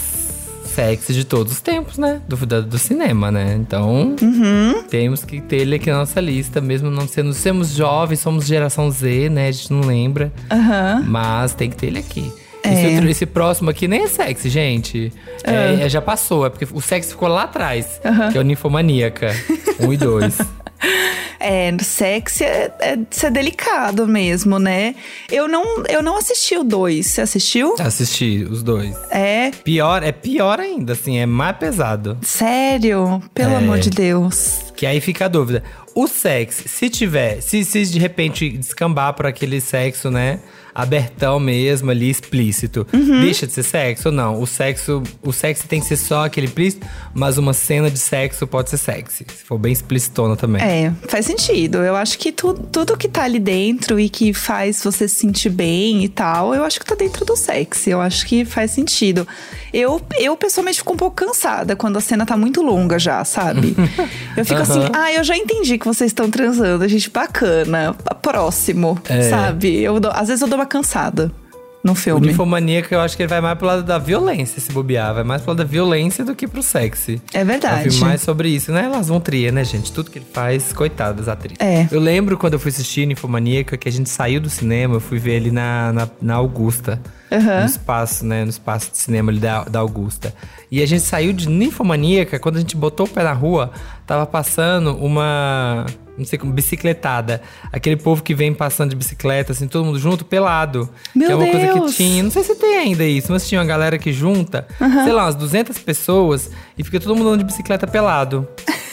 [0.74, 2.20] sexy de todos os tempos, né?
[2.28, 3.56] Do, da- do cinema, né?
[3.60, 4.84] Então, Uhum.
[4.88, 7.32] temos que ter ele aqui na nossa lista, mesmo não sendo.
[7.34, 9.48] Somos jovens, somos geração Z, né?
[9.48, 10.32] A gente não lembra.
[10.50, 11.04] Aham.
[11.08, 12.32] Mas tem que ter ele aqui.
[12.62, 12.72] É.
[12.72, 15.12] Esse, outro- esse próximo aqui nem é sexy, gente.
[15.44, 15.84] É, Ah.
[15.84, 18.00] é, já passou, é porque o sexy ficou lá atrás.
[18.04, 18.30] Aham.
[18.32, 19.34] Que é o Ninfomaníaca
[19.80, 20.38] 1 e 2.
[21.42, 24.94] É, sexy é, é ser delicado mesmo, né?
[25.30, 27.06] Eu não, eu não assisti o dois.
[27.06, 27.76] Você assistiu?
[27.78, 28.94] Assisti os dois.
[29.10, 29.50] É.
[29.64, 32.18] Pior, é pior ainda, assim, é mais pesado.
[32.22, 33.22] Sério?
[33.34, 33.56] Pelo É.
[33.56, 34.60] amor de Deus.
[34.76, 35.62] Que aí fica a dúvida.
[35.94, 40.38] o sexo, se tiver, se, se de repente descambar para aquele sexo, né?
[40.82, 42.86] Abertão mesmo ali, explícito.
[42.92, 43.20] Uhum.
[43.20, 44.40] Deixa de ser sexo ou não?
[44.40, 48.46] O sexo, o sexo tem que ser só aquele explícito, mas uma cena de sexo
[48.46, 49.26] pode ser sexy.
[49.28, 50.62] Se for bem explicitona também.
[50.62, 51.78] É, faz sentido.
[51.78, 55.50] Eu acho que tu, tudo que tá ali dentro e que faz você se sentir
[55.50, 57.90] bem e tal, eu acho que tá dentro do sexy.
[57.90, 59.26] Eu acho que faz sentido.
[59.72, 63.74] Eu, eu pessoalmente fico um pouco cansada quando a cena tá muito longa já, sabe?
[64.36, 64.90] Eu fico assim, Aham.
[64.94, 67.94] ah, eu já entendi que vocês estão transando, gente, bacana.
[68.22, 69.28] Próximo, É.
[69.28, 69.80] sabe?
[69.82, 71.30] Eu dou- às vezes eu dou uma cansada
[71.83, 72.26] no O filme.
[72.26, 75.14] Ninfomaníaca, eu acho que ele vai mais pro lado da violência, se bobear.
[75.14, 77.22] Vai mais pro lado da violência do que pro sexy.
[77.33, 77.85] É É um verdade.
[77.88, 78.85] filme mais sobre isso, né?
[78.85, 79.90] Elas vão tria, né, gente?
[79.90, 81.56] Tudo que ele faz, coitadas atrizes.
[81.59, 81.88] É.
[81.90, 85.18] Eu lembro quando eu fui assistir Ninfomaníaca, que a gente saiu do cinema, eu fui
[85.18, 87.00] ver ele na, na, na Augusta.
[87.33, 87.61] Aham.
[87.61, 88.44] No espaço, né?
[88.44, 90.35] No espaço de cinema ali da, da Augusta.
[90.70, 93.70] E a gente saiu de Ninfomaníaca, quando a gente botou o pé na rua,
[94.06, 95.87] tava passando uma.
[96.20, 97.42] Não sei como, bicicletada.
[97.72, 100.88] Aquele povo que vem passando de bicicleta, assim, todo mundo junto, pelado.
[101.14, 101.90] Meu que é uma coisa Deus!
[101.90, 102.22] que tinha.
[102.22, 105.35] Não sei se tem ainda isso, mas tinha uma galera que junta, sei lá, umas
[105.35, 108.46] 200 pessoas e fica todo mundo andando de bicicleta pelado.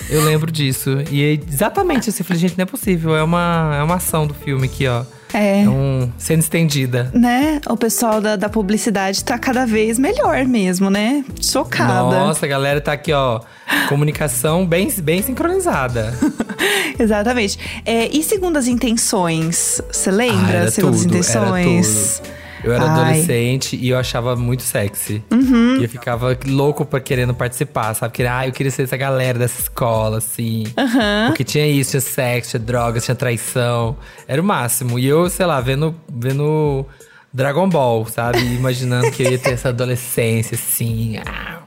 [0.10, 1.04] Eu lembro disso.
[1.12, 3.16] E é exatamente assim, eu falei, gente, não é possível.
[3.16, 5.04] É uma, é uma ação do filme aqui, ó.
[5.34, 5.64] É.
[5.64, 7.12] É um sendo estendida.
[7.14, 7.62] Né?
[7.68, 11.24] O pessoal da, da publicidade tá cada vez melhor mesmo, né?
[11.42, 12.20] Chocada.
[12.20, 13.42] Nossa, a galera tá aqui, ó.
[13.90, 16.14] Comunicação bem, bem sincronizada.
[16.98, 17.60] Exatamente.
[17.86, 19.82] É, e segundas intenções?
[19.92, 20.58] Você lembra?
[20.58, 22.20] Ah, era segundas tudo, intenções?
[22.20, 22.37] Era tudo.
[22.68, 22.90] Eu era Ai.
[22.90, 25.24] adolescente e eu achava muito sexy.
[25.32, 25.78] Uhum.
[25.80, 28.12] E eu ficava louco pra querendo participar, sabe?
[28.12, 30.66] Porque, ah, eu queria ser essa galera dessa escola, assim.
[30.78, 31.28] Aham.
[31.28, 33.96] Porque tinha isso, tinha sexo, tinha drogas, tinha traição.
[34.28, 35.00] Era o máximo.
[35.00, 36.86] E eu, sei lá, vendo, vendo
[37.34, 38.40] Dragon Ball, sabe?
[38.40, 41.18] Imaginando que eu ia ter essa adolescência, assim.
[41.26, 41.60] ah,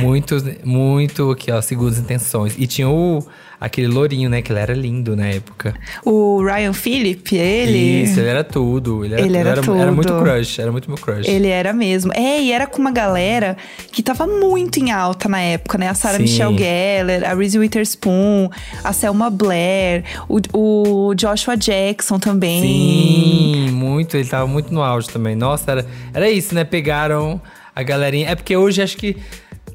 [0.00, 2.54] Muito, muito aqui, ó, segundas intenções.
[2.56, 3.18] E tinha o,
[3.60, 4.40] aquele lourinho, né?
[4.40, 5.74] Que ele era lindo na época.
[6.04, 8.04] O Ryan Phillip, ele.
[8.04, 9.04] Isso, ele era tudo.
[9.04, 9.76] Ele era, Ele era era, tudo.
[9.76, 11.28] era muito crush, era muito meu crush.
[11.28, 12.12] Ele era mesmo.
[12.14, 13.56] É, e era com uma galera
[13.92, 15.88] que tava muito em alta na época, né?
[15.88, 16.22] A Sarah Sim.
[16.22, 18.48] Michelle Gellar, a Reese Witherspoon,
[18.82, 22.62] a Selma Blair, o, o Joshua Jackson também.
[22.62, 24.16] Sim, muito.
[24.16, 25.36] Ele tava muito no auge também.
[25.36, 26.64] Nossa, era, era isso, né?
[26.64, 27.40] Pegaram
[27.74, 28.30] a galerinha.
[28.30, 29.16] É porque hoje acho que.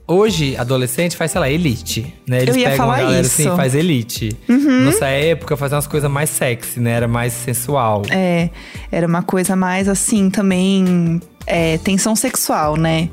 [0.08, 2.44] Hoje, adolescente faz, sei lá, elite, né?
[2.44, 3.42] Eles Eu ia pegam falar a galera isso.
[3.42, 4.30] assim, faz elite.
[4.48, 4.82] Uhum.
[4.86, 6.92] Nossa época fazia umas coisas mais sexy, né?
[6.92, 8.04] Era mais sensual.
[8.12, 8.50] É,
[8.92, 11.20] era uma coisa mais assim também.
[11.48, 13.10] É, tensão sexual, né?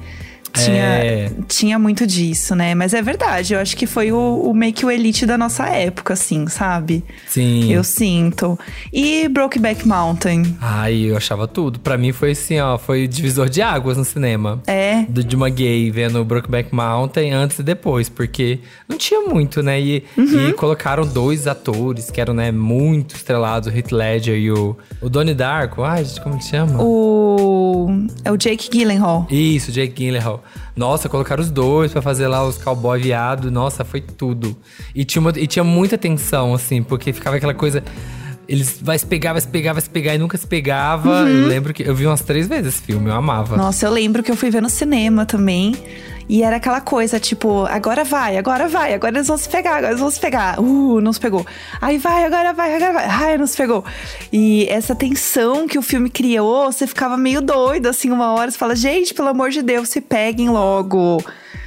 [0.53, 1.31] Tinha, É.
[1.49, 2.75] tinha muito disso, né?
[2.75, 5.67] Mas é verdade, eu acho que foi o, o meio que o elite da nossa
[5.67, 7.03] época, assim, sabe?
[7.27, 7.73] Sim.
[7.73, 8.59] Eu sinto.
[8.93, 10.57] E Brokeback Mountain?
[10.61, 11.79] Ai, eu achava tudo.
[11.81, 14.61] Pra mim foi assim, ó, foi divisor de águas no cinema.
[14.67, 15.03] É.
[15.09, 19.81] Do, de uma gay vendo Brokeback Mountain antes e depois, porque não tinha muito, né?
[19.81, 20.49] E, Uhum.
[20.51, 25.09] e colocaram dois atores que eram, né, muito estrelados, o Heath Ledger e o, o
[25.09, 25.83] Donnie Darko.
[25.83, 26.83] Ai, gente, como que chama?
[26.83, 27.89] O.
[28.25, 29.27] É o Jake Gyllenhaal.
[29.31, 30.42] Isso, Jake Gyllenhaal.
[30.77, 33.51] Nossa, colocaram os dois pra fazer lá os cowboy viado.
[33.51, 34.57] Nossa, foi tudo.
[34.95, 37.83] E tinha, uma- e tinha muita tensão, assim, porque ficava aquela coisa.
[38.49, 41.09] Eles vai se pegar, vai se pegar, vai se pegar e nunca se pegava.
[41.23, 41.29] Uhum.
[41.29, 43.57] Eu lembro que eu vi umas três vezes esse filme, eu amava.
[43.57, 45.75] Nossa, eu lembro que eu fui ver no cinema também.
[46.29, 49.89] E era aquela coisa, tipo, agora vai, agora vai, agora eles vão se pegar, agora
[49.89, 50.61] eles vão se pegar.
[50.61, 51.47] Uh, não se pegou.
[51.81, 53.07] Aí vai, agora vai, agora vai.
[53.07, 53.85] Ai, não se pegou.
[54.33, 58.51] E essa tensão que o filme criou, você ficava meio doido, assim, uma hora.
[58.51, 61.23] Você fala, gente, pelo amor de Deus, se peguem logo.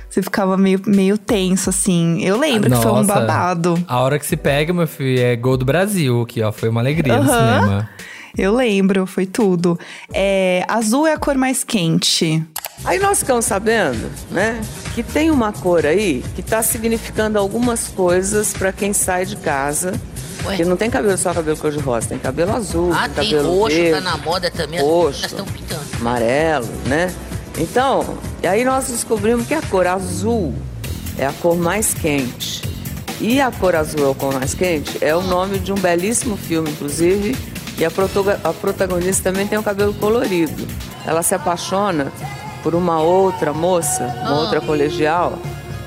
[0.10, 2.24] Você ficava meio, meio tenso, assim.
[2.24, 3.84] Eu lembro que foi um Nossa, babado.
[3.86, 6.54] A hora que se pega, meu filho, é gol do Brasil aqui, ó.
[6.54, 7.60] Foi uma alegria no Aham.
[7.60, 7.90] cinema.
[8.38, 9.80] Eu lembro, foi tudo.
[10.14, 12.46] É, azul é a cor mais quente.
[12.84, 14.62] Aí nós ficamos sabendo, né,
[14.94, 19.94] que tem uma cor aí que está significando algumas coisas para quem sai de casa.
[20.46, 20.58] Ué?
[20.58, 23.76] Que não tem cabelo só cabelo cor-de-rosa, tem cabelo azul, Ah, tem tem cabelo roxo,
[23.76, 24.80] verde, tá na moda também.
[24.80, 25.26] Roxo.
[25.26, 25.82] estão pintando.
[26.00, 27.12] amarelo, né?
[27.58, 30.54] Então, e aí nós descobrimos que a cor azul
[31.18, 32.62] é a cor mais quente.
[33.20, 36.36] E a cor azul é a cor mais quente é o nome de um belíssimo
[36.38, 37.36] filme, inclusive,
[37.78, 37.90] e a,
[38.44, 40.68] a protagonista também tem o cabelo colorido.
[41.06, 42.12] Ela se apaixona
[42.66, 44.40] por uma outra moça, uma Ah.
[44.40, 45.38] outra colegial,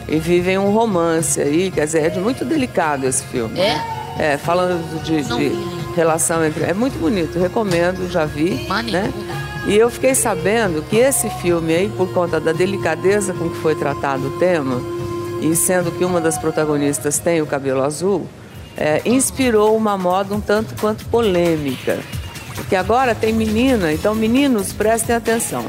[0.06, 3.58] e vivem um romance aí, quer dizer, é muito delicado esse filme.
[3.58, 3.82] É?
[4.16, 5.52] É, falando de, de
[5.96, 6.62] relação entre.
[6.62, 8.64] É muito bonito, recomendo, já vi.
[8.92, 9.12] Né?
[9.66, 13.74] E eu fiquei sabendo que esse filme aí, por conta da delicadeza com que foi
[13.74, 14.80] tratado o tema,
[15.42, 18.24] e sendo que uma das protagonistas tem o cabelo azul,
[18.76, 21.98] é, inspirou uma moda um tanto quanto polêmica.
[22.54, 25.64] Porque agora tem menina, então meninos, prestem atenção.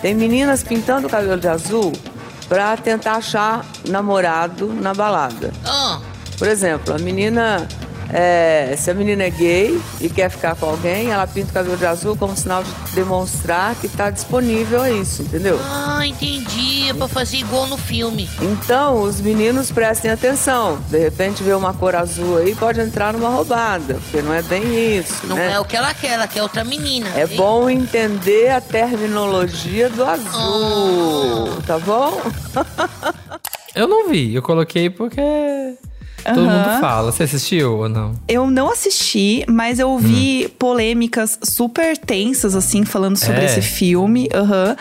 [0.00, 1.92] Tem meninas pintando o cabelo de azul
[2.48, 5.52] para tentar achar namorado na balada.
[5.66, 6.00] Ah,
[6.38, 7.66] Por exemplo, a menina
[8.12, 11.76] é, se a menina é gay e quer ficar com alguém, ela pinta o cabelo
[11.76, 15.58] de azul como sinal de demonstrar que está disponível a isso, entendeu?
[15.62, 16.88] Ah, entendi.
[16.88, 18.28] É pra fazer igual no filme.
[18.40, 20.78] Então, os meninos prestem atenção.
[20.88, 24.96] De repente, vê uma cor azul aí, pode entrar numa roubada, porque não é bem
[24.98, 25.26] isso.
[25.26, 25.52] Não né?
[25.52, 27.08] é o que ela quer, ela quer outra menina.
[27.14, 31.62] É bom entender a terminologia do azul, Ah.
[31.66, 32.20] tá bom?
[33.74, 35.20] Eu não vi, eu coloquei porque
[36.24, 37.10] todo mundo fala.
[37.12, 38.14] Você assistiu ou não?
[38.28, 40.50] Eu não assisti, mas eu vi Hum.
[40.58, 43.44] polêmicas super tensas, assim, falando sobre É?
[43.46, 44.28] esse filme.
[44.34, 44.76] aham,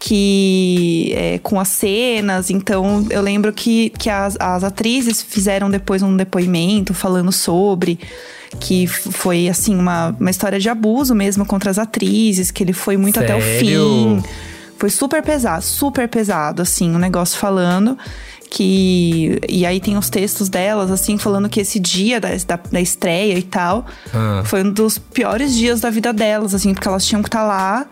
[0.00, 6.02] que é, com as cenas, então eu lembro que, que as, as atrizes fizeram depois
[6.02, 7.98] um depoimento falando sobre
[8.60, 12.96] que foi assim uma, uma história de abuso mesmo contra as atrizes, que ele foi
[12.96, 13.58] muito até o Sério?
[14.22, 14.22] fim.
[14.78, 17.98] Foi super pesado, super pesado, assim, o negócio falando.
[18.50, 19.38] Que.
[19.48, 23.38] E aí tem os textos delas, assim, falando que esse dia da, da, da estreia
[23.38, 23.84] e tal
[24.14, 24.42] Ah.
[24.44, 27.86] foi um dos piores dias da vida delas, assim, porque elas tinham que estar lá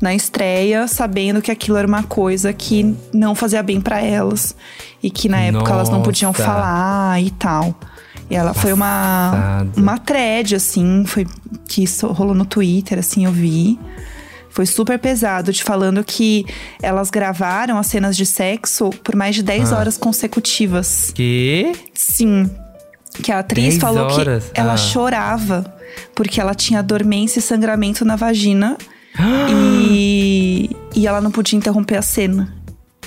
[0.00, 4.54] na estreia, sabendo que aquilo era uma coisa que não fazia bem pra elas.
[5.02, 6.44] E que na época elas não podiam Nossa.
[6.44, 7.74] falar e tal.
[8.30, 11.26] E ela foi uma, uma thread, assim, foi
[11.68, 13.78] que isso rolou no Twitter, assim, eu vi.
[14.54, 16.46] Foi super pesado, te falando que
[16.80, 19.78] elas gravaram as cenas de sexo por mais de 10 Ah.
[19.78, 21.10] horas consecutivas.
[21.12, 21.72] Que?
[21.92, 22.48] Sim.
[23.20, 24.44] Que a atriz 10 falou horas?
[24.54, 24.76] que ela Ah.
[24.76, 25.74] chorava
[26.14, 28.76] porque ela tinha dormência e sangramento na vagina
[29.50, 32.54] e, e ela não podia interromper a cena.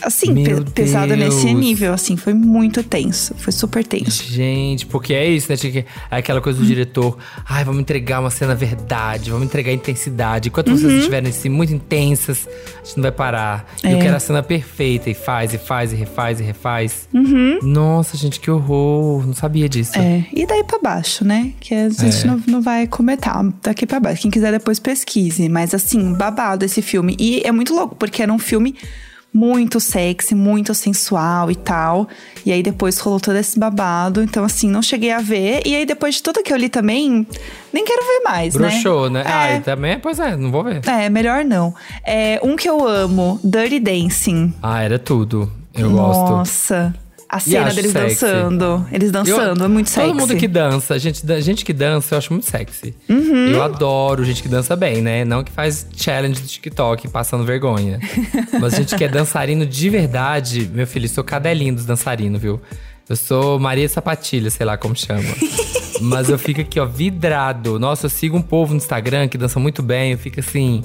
[0.02, 1.60] Assim, Meu pe- pesado nesse Deus.
[1.60, 4.24] nível, assim, foi muito tenso, foi super tenso.
[4.24, 5.58] Gente, porque é isso, né?
[5.58, 7.18] Tinha que- É aquela coisa do diretor.
[7.48, 10.50] Ai, vamos entregar uma cena verdade, vamos entregar intensidade.
[10.50, 10.98] Enquanto vocês Uhum.
[11.00, 13.66] estiverem assim, muito intensas, a gente não vai parar.
[13.84, 14.02] E eu É.
[14.02, 15.10] quero a cena perfeita.
[15.10, 17.08] E faz, e faz, e refaz, e refaz.
[17.14, 17.60] Uhum.
[17.64, 19.26] Nossa, gente, que horror.
[19.26, 19.98] Não sabia disso.
[19.98, 21.54] É, e daí pra baixo, né?
[21.60, 22.28] Que a gente É.
[22.28, 24.22] não, não vai comentar daqui pra baixo.
[24.22, 25.48] Quem quiser depois pesquise.
[25.50, 27.16] Mas assim, babado esse filme.
[27.20, 28.76] E é muito louco, porque era um filme
[29.34, 32.08] muito sexy, muito sensual e tal.
[32.46, 34.22] E aí depois rolou todo esse babado.
[34.24, 35.62] Então, assim, não cheguei a ver.
[35.66, 37.28] E aí, depois de tudo que eu li também,
[37.72, 39.24] nem quero ver mais, Broxou, né?
[39.24, 39.30] né?
[39.32, 39.58] Ah, É.
[39.58, 40.82] e também, pois é, não vou ver.
[40.88, 41.74] É, melhor não.
[42.04, 44.54] É, um que eu amo, Dirty Dancing.
[44.62, 45.52] Ah, era tudo.
[45.74, 46.32] Eu gosto.
[46.32, 46.96] Nossa.
[47.30, 48.22] A cena deles sexy.
[48.26, 48.88] dançando.
[48.92, 50.08] Eles dançando, Eu- é muito sexy.
[50.10, 52.96] Todo mundo que dança, gente, gente que dança, eu acho muito sexy.
[53.10, 53.50] Uhum.
[53.50, 55.26] Eu adoro gente que dança bem, né?
[55.26, 58.00] Não que faz challenge do TikTok passando vergonha.
[58.62, 62.62] Mas gente que é dançarino de verdade, meu filho, eu sou cadelinho dos dançarinos, viu?
[63.10, 65.24] Eu sou Maria Sapatilha, sei lá como chama.
[66.02, 67.80] Mas eu fico aqui, ó, vidrado.
[67.80, 70.84] Nossa, eu sigo um povo no Instagram que dança muito bem, eu fico assim,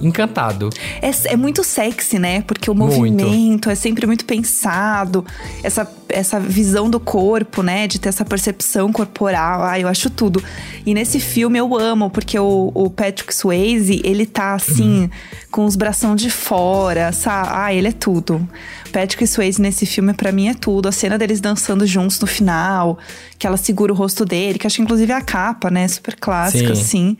[0.00, 0.70] encantado.
[1.02, 2.42] É, é muito sexy, né?
[2.42, 2.96] Porque o Muito.
[2.96, 5.24] movimento é sempre muito pensado.
[5.62, 7.86] Essa, essa visão do corpo, né?
[7.86, 9.62] De ter essa percepção corporal.
[9.64, 10.42] Ah, eu acho tudo.
[10.86, 15.10] E nesse filme eu amo, porque o, o Patrick Swayze, ele tá assim,
[15.50, 17.48] com os bração de fora, sabe?
[17.52, 18.48] Ah, ele é tudo.
[18.92, 20.88] Patrick Swayze nesse filme, pra mim, é tudo.
[20.88, 22.98] A cena deles dançando juntos no final,
[23.38, 25.86] que ela segura o rosto dele, que acho que inclusive é a capa, né?
[25.88, 26.80] Super clássica, Sim.
[26.80, 27.16] assim.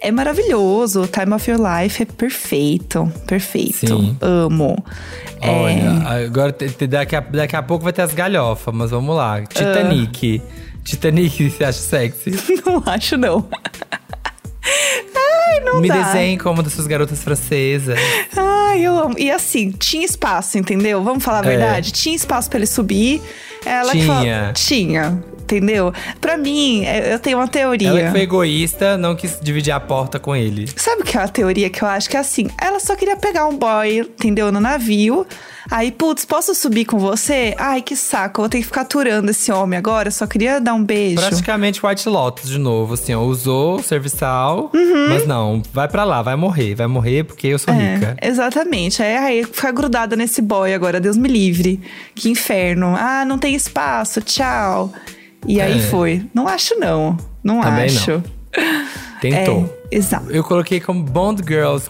[0.00, 1.06] É maravilhoso.
[1.08, 3.12] Time of Your Life é perfeito.
[3.26, 3.86] Perfeito.
[3.86, 4.16] Sim.
[4.20, 4.76] Amo.
[5.40, 8.90] É, Olha, agora te- te- daqui, a, daqui a pouco vai ter as galhofas, mas
[8.90, 9.40] vamos lá.
[9.42, 10.40] Titanic.
[10.84, 12.30] Titanic, você acha sexy?
[12.64, 13.48] não acho, não.
[15.50, 16.02] Ai, não Me dá.
[16.02, 17.98] desenhe como das suas garotas francesas.
[18.36, 19.14] Ai, eu amo.
[19.18, 21.02] E assim, tinha espaço, entendeu?
[21.02, 21.56] Vamos falar a É.
[21.56, 21.92] verdade?
[21.92, 23.20] Tinha espaço pra ele subir.
[23.64, 24.06] Ela Tinha.
[24.06, 25.24] falou- Tinha.
[25.48, 25.94] Entendeu?
[26.20, 27.88] Pra mim, é- eu tenho uma teoria.
[27.88, 30.68] Ela que foi egoísta, não quis dividir a porta com ele.
[30.76, 32.48] Sabe o que é a teoria que eu acho que é assim?
[32.60, 34.52] Ela só queria pegar um boy, entendeu?
[34.52, 35.26] No navio.
[35.70, 37.54] Aí, putz, posso subir com você?
[37.58, 40.08] Ai, que saco, eu vou ter que ficar aturando esse homem agora.
[40.08, 41.16] Eu só queria dar um beijo.
[41.20, 43.20] Praticamente White Lotus de novo, assim, ó.
[43.22, 45.08] Usou o serviçal, Uhum.
[45.10, 46.74] mas não, vai pra lá, vai morrer.
[46.74, 48.16] Vai morrer porque eu sou É, rica.
[48.22, 49.02] exatamente.
[49.02, 51.80] Aí, aí ficar grudada nesse boy agora, Deus me livre.
[52.14, 52.94] Que inferno.
[52.98, 54.90] Ah, não tem espaço, tchau.
[55.46, 55.82] E aí É.
[55.82, 56.22] foi.
[56.34, 57.16] Não acho, não.
[57.42, 58.10] Não Também acho.
[58.12, 58.22] não.
[59.20, 59.78] Tentou.
[59.90, 60.30] É, exato.
[60.30, 61.88] Eu coloquei como Bond Girls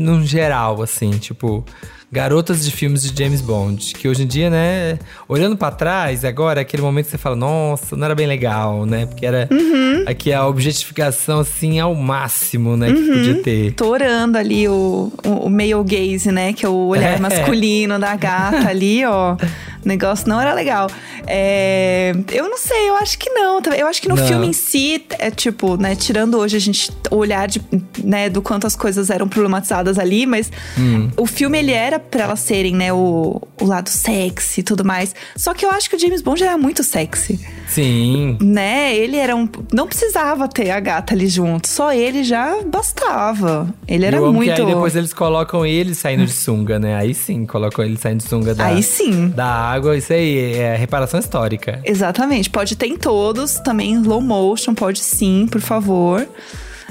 [0.00, 1.64] no geral, assim, tipo.
[2.10, 3.92] Garotas de filmes de James Bond.
[3.94, 4.96] Que hoje em dia, né,
[5.28, 8.86] olhando pra trás, agora é aquele momento que você fala, nossa, não era bem legal,
[8.86, 9.06] né?
[9.06, 10.04] Porque era Uhum.
[10.06, 13.12] aqui a objetificação, assim, ao máximo, né, que Uhum.
[13.12, 13.72] podia ter.
[13.72, 16.52] Tô orando ali o, o, o male gaze, né?
[16.52, 17.18] Que é o olhar É.
[17.18, 19.36] masculino da gata ali, ó.
[19.84, 20.88] O negócio não era legal.
[21.26, 23.60] É, eu não sei, eu acho que não.
[23.76, 24.26] Eu acho que no Não.
[24.26, 25.94] filme em si, é tipo, né?
[25.94, 27.60] Tirando hoje a gente olhar de,
[28.02, 31.10] né, do quanto as coisas eram problematizadas ali, mas Hum.
[31.16, 35.14] o filme ele era pra elas serem, né, o, o lado sexy e tudo mais.
[35.36, 37.38] Só que eu acho que o James Bond era muito sexy.
[37.68, 38.38] Sim.
[38.40, 38.94] Né?
[38.96, 39.48] Ele era um.
[39.72, 41.68] Não precisava ter a gata ali junto.
[41.68, 43.68] Só ele já bastava.
[43.88, 44.54] Ele era Eu muito.
[44.54, 46.94] Que aí depois eles colocam ele saindo de sunga, né?
[46.96, 49.28] Aí sim, colocam ele saindo de sunga da, Aí sim.
[49.28, 49.46] da
[49.76, 49.96] água.
[49.96, 51.80] Isso aí é reparação histórica.
[51.84, 52.50] Exatamente.
[52.50, 56.26] Pode ter em todos, também em slow motion, pode sim, por favor.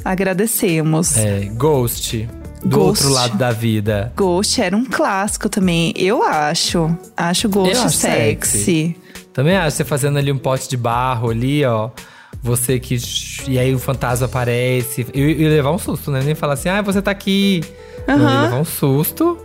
[0.04, 1.18] Agradecemos.
[1.18, 2.30] É, Ghost.
[2.64, 3.04] Do Ghost.
[3.04, 4.12] outro lado da vida.
[4.16, 6.96] Ghost era um clássico também, eu acho.
[7.16, 8.96] Acho Ghost acho sexy.
[9.32, 11.90] Também acho, você fazendo ali um pote de barro ali, ó.
[12.42, 12.98] Você que.
[13.48, 15.06] E aí o fantasma aparece.
[15.14, 16.22] Eu ia levar um susto, né?
[16.24, 17.62] Nem falar assim, ah, você tá aqui.
[18.08, 18.44] Aham.
[18.44, 19.38] levar um susto.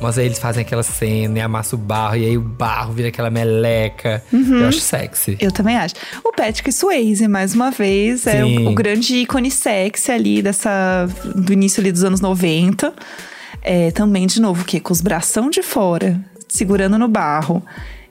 [0.00, 3.08] Mas aí eles fazem aquela cena e amassa o barro, e aí o barro vira
[3.08, 4.22] aquela meleca.
[4.32, 4.60] Uhum.
[4.60, 5.36] Eu acho sexy.
[5.40, 5.94] Eu também acho.
[6.24, 8.66] O Patrick Swayze, mais uma vez, é Sim.
[8.66, 12.92] o, o grande ícone sexy ali dessa, do início ali dos anos 90.
[13.62, 14.78] É, também, de novo, o quê?
[14.78, 17.64] Com os bração de fora, segurando no barro.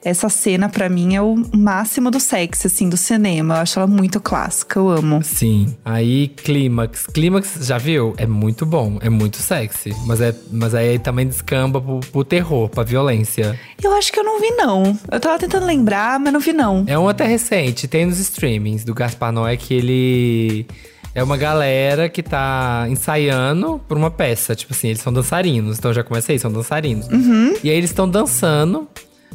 [0.04, 3.54] Essa cena, pra mim, é o máximo do sexy, assim, do cinema.
[3.54, 5.22] Eu acho ela muito clássica, eu amo.
[5.22, 5.74] Sim.
[5.82, 7.06] Aí, Clímax.
[7.06, 8.12] Clímax, já viu?
[8.18, 9.94] É muito bom, é muito sexy.
[10.06, 13.58] Mas, é, mas aí também descamba pro, pro terror, pra violência.
[13.82, 14.98] Eu acho que eu não vi, não.
[15.10, 16.84] Eu tava tentando lembrar, mas não vi, não.
[16.86, 20.66] É um até recente, tem nos streamings do Gaspar Noé que ele.
[21.14, 24.54] É uma galera que tá ensaiando por uma peça.
[24.54, 25.78] Tipo assim, eles são dançarinos.
[25.78, 27.06] Então já comecei, são dançarinos.
[27.06, 27.54] Uhum.
[27.62, 28.88] E aí eles estão dançando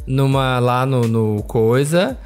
[0.05, 2.17] numa, lá no, no coisa.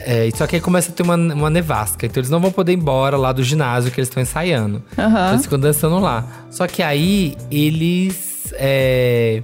[0.00, 2.06] É, só que aí começa a ter uma, uma nevasca.
[2.06, 4.82] Então eles não vão poder ir embora lá do ginásio que eles estão ensaiando.
[4.92, 6.24] Então eles ficam dançando lá.
[6.50, 9.42] Só que aí eles é,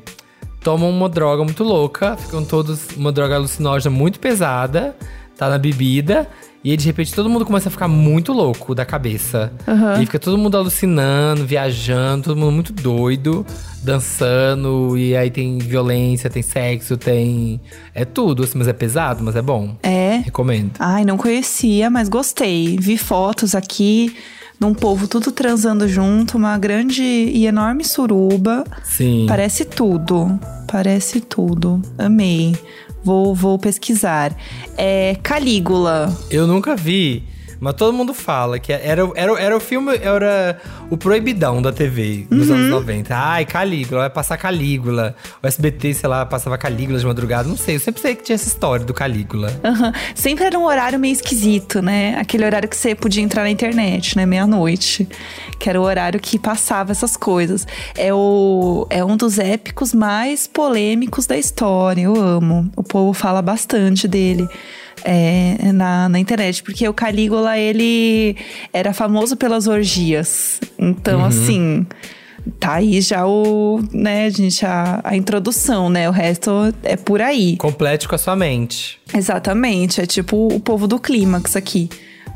[0.62, 2.16] tomam uma droga muito louca.
[2.16, 2.88] Ficam todos.
[2.96, 4.96] Uma droga alucinógena muito pesada.
[5.36, 6.28] Tá na bebida.
[6.64, 9.52] E aí, de repente, todo mundo começa a ficar muito louco da cabeça.
[9.68, 10.00] Aham.
[10.00, 13.44] E fica todo mundo alucinando, viajando, todo mundo muito doido,
[13.82, 14.96] dançando.
[14.96, 17.60] E aí tem violência, tem sexo, tem.
[17.94, 19.76] É tudo, assim, mas é pesado, mas é bom.
[19.82, 20.22] É.
[20.24, 20.72] Recomendo.
[20.78, 22.78] Ai, não conhecia, mas gostei.
[22.80, 24.16] Vi fotos aqui
[24.58, 28.64] num povo tudo transando junto, uma grande e enorme suruba.
[28.82, 29.26] Sim.
[29.28, 30.40] Parece tudo.
[30.74, 31.80] Parece tudo.
[31.96, 32.52] Amei.
[33.04, 34.36] Vou, vou pesquisar.
[34.76, 36.12] É Calígula.
[36.28, 37.22] Eu nunca vi,
[37.64, 40.60] mas todo mundo fala que era, era, era o filme, era
[40.90, 42.56] o proibidão da TV nos Uhum.
[42.56, 43.16] anos 90.
[43.16, 45.16] Ai, Calígula, vai passar Calígula.
[45.42, 47.48] O SBT, sei lá, passava Calígula de madrugada.
[47.48, 49.50] Não sei, eu sempre sei que tinha essa história do Calígula.
[49.64, 49.92] Aham.
[50.14, 52.16] Sempre era um horário meio esquisito, né?
[52.18, 54.26] Aquele horário que você podia entrar na internet, né?
[54.26, 55.08] Meia-noite.
[55.58, 57.66] Que era o horário que passava essas coisas.
[57.96, 62.02] É, o, é um dos épicos mais polêmicos da história.
[62.02, 62.70] Eu amo.
[62.76, 64.46] O povo fala bastante dele.
[65.04, 68.36] É, na, na internet, porque o Calígula ele
[68.72, 70.60] era famoso pelas orgias.
[70.78, 71.26] Então, Uhum.
[71.26, 71.86] assim,
[72.58, 76.08] tá aí já o, né, gente, a, a introdução, né?
[76.08, 76.50] O resto
[76.82, 77.56] é por aí.
[77.56, 78.98] Complete com a sua mente.
[79.14, 81.88] Exatamente, é tipo o povo do clímax aqui.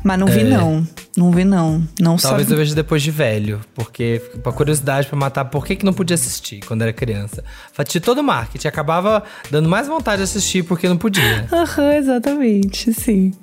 [0.03, 0.43] Mas não vi É.
[0.45, 0.87] não,
[1.17, 2.53] não vi não, não Talvez sabe.
[2.53, 6.15] eu veja depois de velho, porque pra curiosidade pra matar por que, que não podia
[6.15, 7.43] assistir quando era criança.
[7.85, 11.45] Tinha todo o marketing, acabava dando mais vontade de assistir porque não podia.
[11.51, 13.33] Aham, exatamente, sim.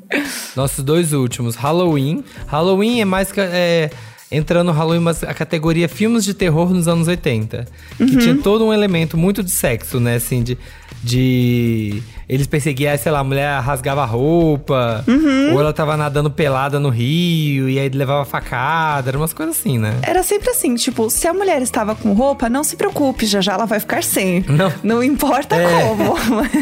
[0.56, 2.24] Nossos dois últimos, Halloween.
[2.46, 3.40] Halloween é mais que.
[3.40, 3.90] É,
[4.32, 7.66] entrando no Halloween, mas a categoria filmes de terror nos anos 80.
[7.96, 8.18] Que Uhum.
[8.18, 10.14] tinha todo um elemento muito de sexo, né?
[10.16, 10.56] Assim, de.
[11.04, 15.54] de eles perseguiam, sei lá, a mulher rasgava a roupa, Uhum.
[15.54, 19.78] ou ela tava nadando pelada no rio, e aí levava facada, eram umas coisas assim,
[19.78, 19.94] né?
[20.02, 23.52] Era sempre assim, tipo, se a mulher estava com roupa, não se preocupe, já já
[23.52, 24.44] ela vai ficar sem.
[24.48, 24.72] Não.
[24.82, 25.66] Não importa É.
[25.82, 26.14] como.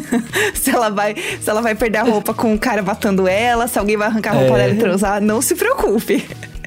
[0.54, 3.78] se ela vai, se ela vai perder a roupa com o cara batendo ela, se
[3.78, 4.58] alguém vai arrancar a roupa É.
[4.64, 6.24] dela e transar, não se preocupe.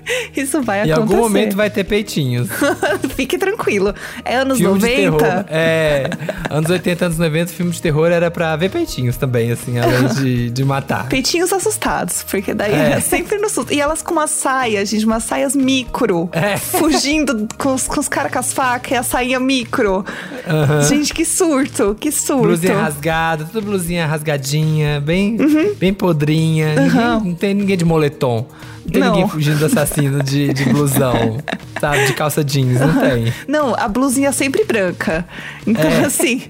[0.35, 0.99] Isso vai Em acontecer.
[1.15, 2.47] algum momento vai ter peitinhos.
[3.15, 3.93] Fique tranquilo.
[4.23, 4.87] É anos filme 90.
[4.87, 5.45] de terror.
[5.49, 6.09] É.
[6.49, 10.49] Anos 80, anos 90, filme de terror era pra ver peitinhos também, assim, além de,
[10.49, 11.07] de matar.
[11.09, 12.91] Peitinhos assustados, porque daí É.
[12.93, 13.73] é sempre no susto.
[13.73, 16.29] E elas com umas saias, gente, umas saias micro.
[16.31, 16.57] É.
[16.57, 20.05] Fugindo com os, com os caras com as facas e a saia micro.
[20.47, 20.81] Aham.
[20.83, 22.43] Gente, que surto, que surto.
[22.43, 25.37] Blusinha rasgada, tudo blusinha rasgadinha, bem,
[25.77, 26.67] bem podrinha.
[26.77, 26.83] Uhum.
[26.83, 28.47] Ninguém, não tem ninguém de moletom.
[28.87, 29.11] Não tem Não.
[29.13, 31.37] ninguém fugindo do assassino de, de blusão,
[31.79, 32.05] sabe?
[32.05, 33.33] De calça jeans, não tem.
[33.47, 35.25] Não, a blusinha sempre branca.
[35.65, 36.05] Então, É.
[36.05, 36.41] assim.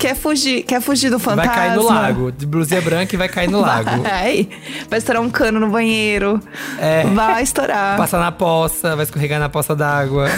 [0.00, 1.52] Quer fugir, quer fugir do fantasma?
[1.52, 2.32] Vai cair no lago.
[2.32, 4.02] De blusinha branca e vai cair no lago.
[4.02, 4.48] Vai.
[4.90, 6.40] Vai estourar um cano no banheiro.
[6.80, 7.04] É.
[7.04, 7.96] Vai estourar.
[7.96, 10.28] Passar na poça, vai escorregar na poça d'água.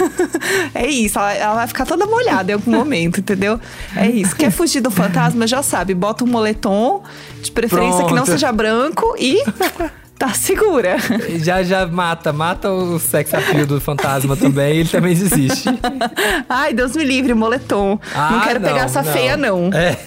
[0.73, 3.59] É isso, ela, ela vai ficar toda molhada em algum momento, entendeu?
[3.95, 4.35] É isso.
[4.35, 5.93] Quer fugir do fantasma, já sabe.
[5.95, 7.03] Bota um moletom,
[7.41, 8.31] de preferência que não Pronto.
[8.31, 9.43] seja branco e
[10.19, 10.97] tá segura.
[11.39, 15.69] Já, já mata, mata o sex appeal do fantasma também, ele também desiste.
[16.49, 17.97] Ai, Deus me livre, moletom.
[18.13, 19.69] Ah, não quero pegar essa feia, não.
[19.73, 19.97] É.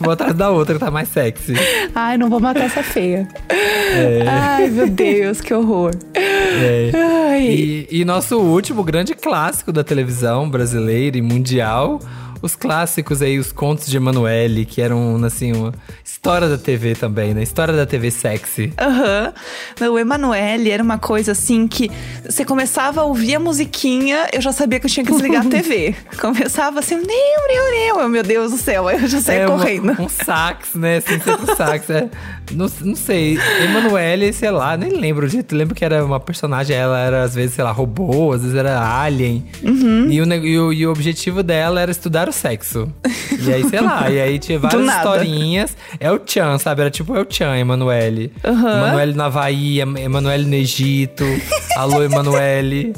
[0.00, 1.52] Vou atrás da outra que tá mais sexy.
[1.94, 3.28] Ai, não vou matar essa feia.
[3.50, 4.24] É.
[4.26, 5.92] Ai, meu Deus, que horror.
[6.14, 7.40] É.
[7.40, 12.00] E, e nosso último grande clássico da televisão brasileira e mundial
[12.40, 15.72] os clássicos aí, os contos de Emanuele, que eram, assim, uma
[16.04, 17.42] história da TV também, né?
[17.42, 18.72] História da TV sexy.
[18.78, 19.32] Aham.
[19.80, 19.92] Uhum.
[19.92, 21.90] O Emanuele era uma coisa assim que
[22.24, 25.48] você começava a ouvir a musiquinha, eu já sabia que eu tinha que desligar a
[25.50, 25.94] TV.
[26.20, 29.96] Começava assim, nem, nem, nem, meu Deus do céu, aí eu já saía é correndo.
[29.98, 30.98] Um, um sax, né?
[30.98, 31.90] Assim, sempre sax.
[31.90, 32.08] É,
[32.52, 33.38] não, não sei.
[33.62, 35.54] Emanuele, sei lá, nem lembro o jeito.
[35.54, 38.80] Lembro que era uma personagem, ela era às vezes, sei lá, robô, às vezes era
[39.00, 39.44] alien.
[39.62, 40.10] Uhum.
[40.10, 42.92] E, o, e, o, e o objetivo dela era estudar sexo.
[43.40, 45.76] E aí, sei lá, e aí tinha várias historinhas.
[45.98, 46.82] É o Chan, sabe?
[46.82, 48.32] Era tipo é o Chan, Emanuele.
[48.44, 48.52] Uhum.
[48.52, 51.24] Emanuele no Havaí, Emanuele no Egito.
[51.76, 52.92] Alô, Emanuele.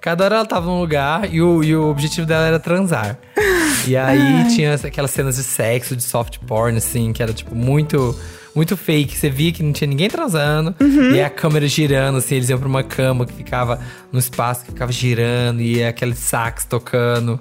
[0.00, 3.18] Cada hora ela tava num lugar e o, e o objetivo dela era transar.
[3.86, 4.48] E aí Ai.
[4.48, 8.14] tinha aquelas cenas de sexo, de soft porn, assim, que era tipo muito
[8.54, 9.16] muito fake.
[9.16, 10.74] Você via que não tinha ninguém transando.
[10.80, 11.14] Uhum.
[11.14, 13.80] E a câmera girando, assim, eles iam pra uma cama que ficava
[14.12, 15.60] no espaço, que ficava girando.
[15.60, 17.40] E aquele sax tocando.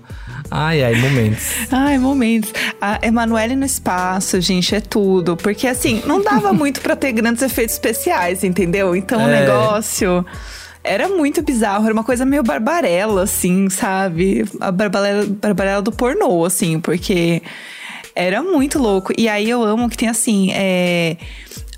[0.50, 1.44] Ai, ai, momentos.
[1.72, 2.54] Ai, momentos.
[2.82, 5.38] A Emanuele no espaço, gente, é tudo.
[5.38, 8.96] Porque, assim, não dava muito pra ter grandes efeitos especiais, entendeu?
[8.96, 9.26] Então é.
[9.26, 10.26] o negócio
[10.84, 14.46] era muito bizarro, era uma coisa meio barbarela, assim, sabe?
[14.60, 17.42] A barbarela, barbarela do pornô, assim, porque
[18.16, 19.14] era muito louco.
[19.18, 21.18] E aí eu amo que tem assim, é,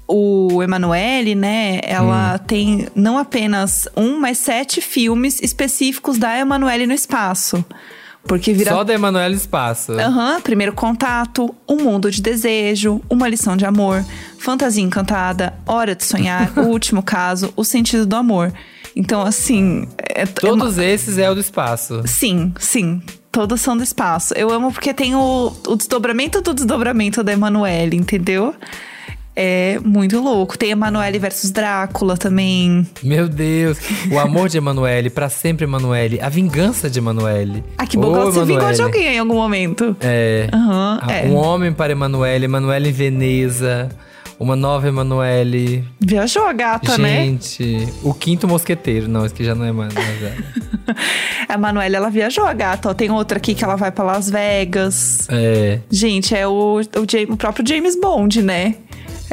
[0.07, 1.79] o Emanuele, né?
[1.83, 2.45] Ela hum.
[2.45, 7.63] tem não apenas um, mas sete filmes específicos da Emanuele no espaço.
[8.27, 8.71] Porque vira...
[8.71, 9.91] Só da Emanuele no espaço.
[9.93, 10.35] Aham.
[10.35, 14.03] Uhum, Primeiro Contato, Um Mundo de Desejo, Uma Lição de Amor,
[14.39, 18.51] Fantasia Encantada, Hora de Sonhar, O Último Caso, O Sentido do Amor.
[18.95, 19.87] Então, assim.
[19.97, 20.91] É, Todos é...
[20.91, 22.01] esses é o do espaço.
[22.05, 23.01] Sim, sim.
[23.35, 24.33] Todos são do espaço.
[24.33, 28.55] Eu amo porque tem o, o desdobramento do desdobramento da Emanuele, entendeu?
[29.35, 30.57] É muito louco.
[30.57, 32.87] Tem Emanuele versus Drácula também.
[33.03, 33.77] Meu Deus.
[34.09, 36.17] O amor de Emanuele, para sempre Emanuele.
[36.21, 37.61] A vingança de Emanuele.
[37.77, 39.97] Ah, que bom que ela se vingou de alguém em algum momento.
[39.99, 40.47] É.
[40.53, 41.27] Uhum, é.
[41.27, 43.89] Um homem para Emanuele, Emanuele em Veneza.
[44.39, 45.83] Uma nova Emanuele.
[45.99, 47.25] Viajou a gata, Gente, né?
[47.25, 49.07] Gente, o quinto mosqueteiro.
[49.07, 49.93] Não, esse aqui já não é mais.
[51.47, 52.89] a Emanuele, ela viajou a gata.
[52.89, 55.27] Ó, tem outra aqui que ela vai para Las Vegas.
[55.29, 55.79] É.
[55.89, 58.75] Gente, é o, o, o próprio James Bond, né?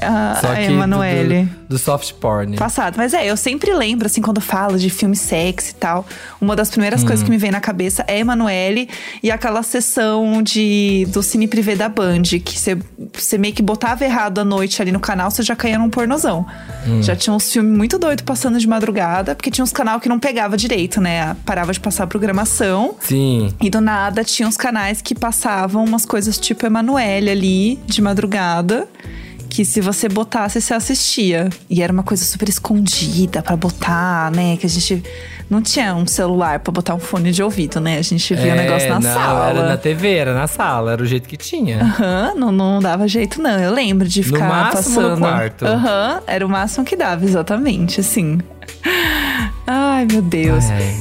[0.05, 1.45] A, Só a Emanuele.
[1.45, 2.57] Do, do, do, soft porn.
[2.57, 2.95] Passado.
[2.97, 6.07] Mas é, eu sempre lembro, assim, quando falo de filme sexy e tal,
[6.41, 7.07] uma das primeiras hum.
[7.07, 8.89] coisas que me vem na cabeça é Emanuele
[9.23, 12.59] e aquela sessão de, do Cine Privé da Band, que
[13.13, 16.47] você meio que botava errado à noite ali no canal, você já caía num pornozão.
[16.87, 17.03] Hum.
[17.03, 20.19] Já tinha uns filmes muito doidos passando de madrugada, porque tinha uns canal que não
[20.19, 21.37] pegava direito, né?
[21.45, 22.97] Parava de passar a programação.
[23.01, 23.53] Sim.
[23.61, 28.89] E do nada tinha uns canais que passavam umas coisas tipo Emanuele ali, de madrugada
[29.53, 31.51] que se você botasse, você assistia.
[31.69, 34.57] E era uma coisa super escondida para botar, né?
[34.57, 35.05] Que a gente
[35.51, 37.99] não tinha um celular para botar um fone de ouvido, né?
[37.99, 39.51] A gente via o é, negócio na não, sala.
[39.51, 41.83] Era na TV, era na sala, era o jeito que tinha.
[41.83, 43.61] Aham, uhum, não, não dava jeito, não.
[43.61, 45.17] Eu lembro de ficar no máximo passando.
[45.17, 45.67] No quarto.
[45.67, 48.39] Aham, uhum, era o máximo que dava, exatamente, assim.
[49.67, 50.65] Ai, meu Deus.
[50.71, 50.97] Ai.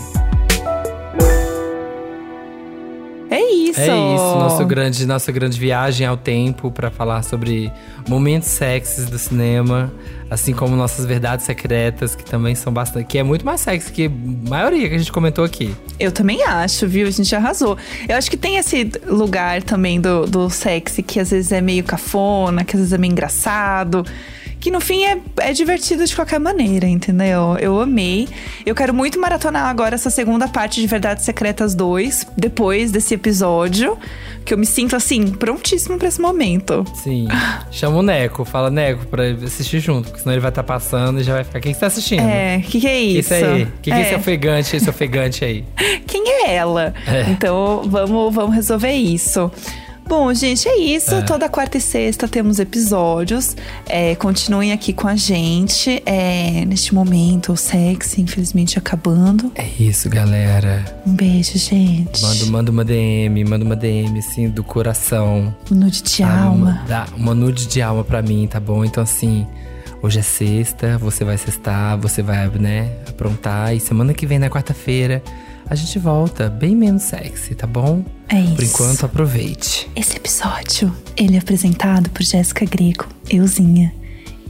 [3.30, 3.61] É isso.
[3.90, 7.72] É isso, nosso grande, nossa grande viagem ao tempo para falar sobre
[8.08, 9.92] momentos sexys do cinema,
[10.30, 14.06] assim como nossas verdades secretas, que também são bastante, que é muito mais sexy que
[14.06, 15.76] a maioria que a gente comentou aqui.
[16.00, 17.08] Eu também acho, viu?
[17.08, 17.78] A gente arrasou.
[18.08, 21.84] Eu acho que tem esse lugar também do, do sexy que às vezes é meio
[21.84, 24.06] cafona, que às vezes é meio engraçado
[24.62, 27.58] que no fim é, é divertido de qualquer maneira, entendeu?
[27.60, 28.30] Eu amei.
[28.64, 33.98] Eu quero muito maratonar agora essa segunda parte de Verdades Secretas 2, depois desse episódio,
[34.46, 36.86] que eu me sinto assim, prontíssimo pra esse momento.
[36.94, 37.28] Sim.
[37.72, 41.20] Chama o Neco, fala Neco pra assistir junto, porque senão ele vai estar tá passando
[41.20, 41.60] e já vai ficar.
[41.60, 42.22] Quem que tá assistindo?
[42.22, 43.20] É, o que, que é isso?
[43.20, 43.64] Isso aí.
[43.64, 45.66] O que, que é esse ofegante, esse ofegante aí?
[46.06, 46.94] Quem é ela?
[47.08, 47.32] É.
[47.32, 49.52] Então vamos, vamos resolver isso.
[50.12, 51.16] Bom, gente, é isso.
[51.16, 51.22] É.
[51.22, 53.56] Toda quarta e sexta temos episódios.
[53.88, 56.04] É, continuem aqui com a gente.
[56.06, 59.54] É, neste momento, o sexy, infelizmente, acabando.
[59.56, 60.84] É isso, galera.
[61.08, 62.22] Um beijo, gente.
[62.22, 65.56] Manda, manda uma DM, manda uma DM, assim, do coração.
[65.72, 66.72] Um nude de ah, alma.
[66.72, 68.84] Uma, dá uma nude de alma pra mim, tá bom?
[68.84, 69.48] Então, assim.
[70.04, 73.74] Hoje é sexta, você vai sextar, você vai, né, aprontar.
[73.74, 75.24] E semana que vem, na quarta-feira,
[75.72, 78.04] a gente volta bem menos sexy, tá bom?
[78.28, 78.56] É isso.
[78.56, 79.90] Por enquanto, aproveite.
[79.96, 83.94] Esse episódio, ele é apresentado por Jéssica Greco, euzinha,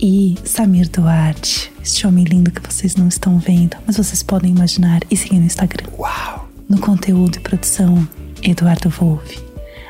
[0.01, 5.01] e Samir Duarte, este homem lindo que vocês não estão vendo, mas vocês podem imaginar
[5.11, 5.85] e seguir no Instagram.
[5.95, 6.49] Uau!
[6.67, 8.07] No conteúdo e produção,
[8.41, 9.37] Eduardo Volve,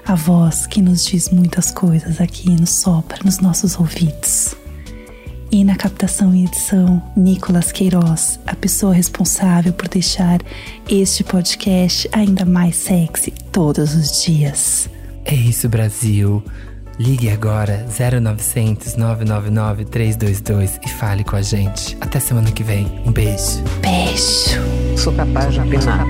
[0.06, 4.54] a voz que nos diz muitas coisas aqui, nos sopra nos nossos ouvidos.
[5.52, 10.40] E na captação e edição, Nicolas Queiroz, a pessoa responsável por deixar
[10.90, 14.90] este podcast ainda mais sexy todos os dias.
[15.26, 16.42] É isso, Brasil.
[16.98, 21.98] Ligue agora 0900 999 322 e fale com a gente.
[22.00, 22.86] Até semana que vem.
[23.06, 23.62] Um beijo.
[23.82, 24.62] Beijo.
[24.98, 26.06] Sou capaz de opinar.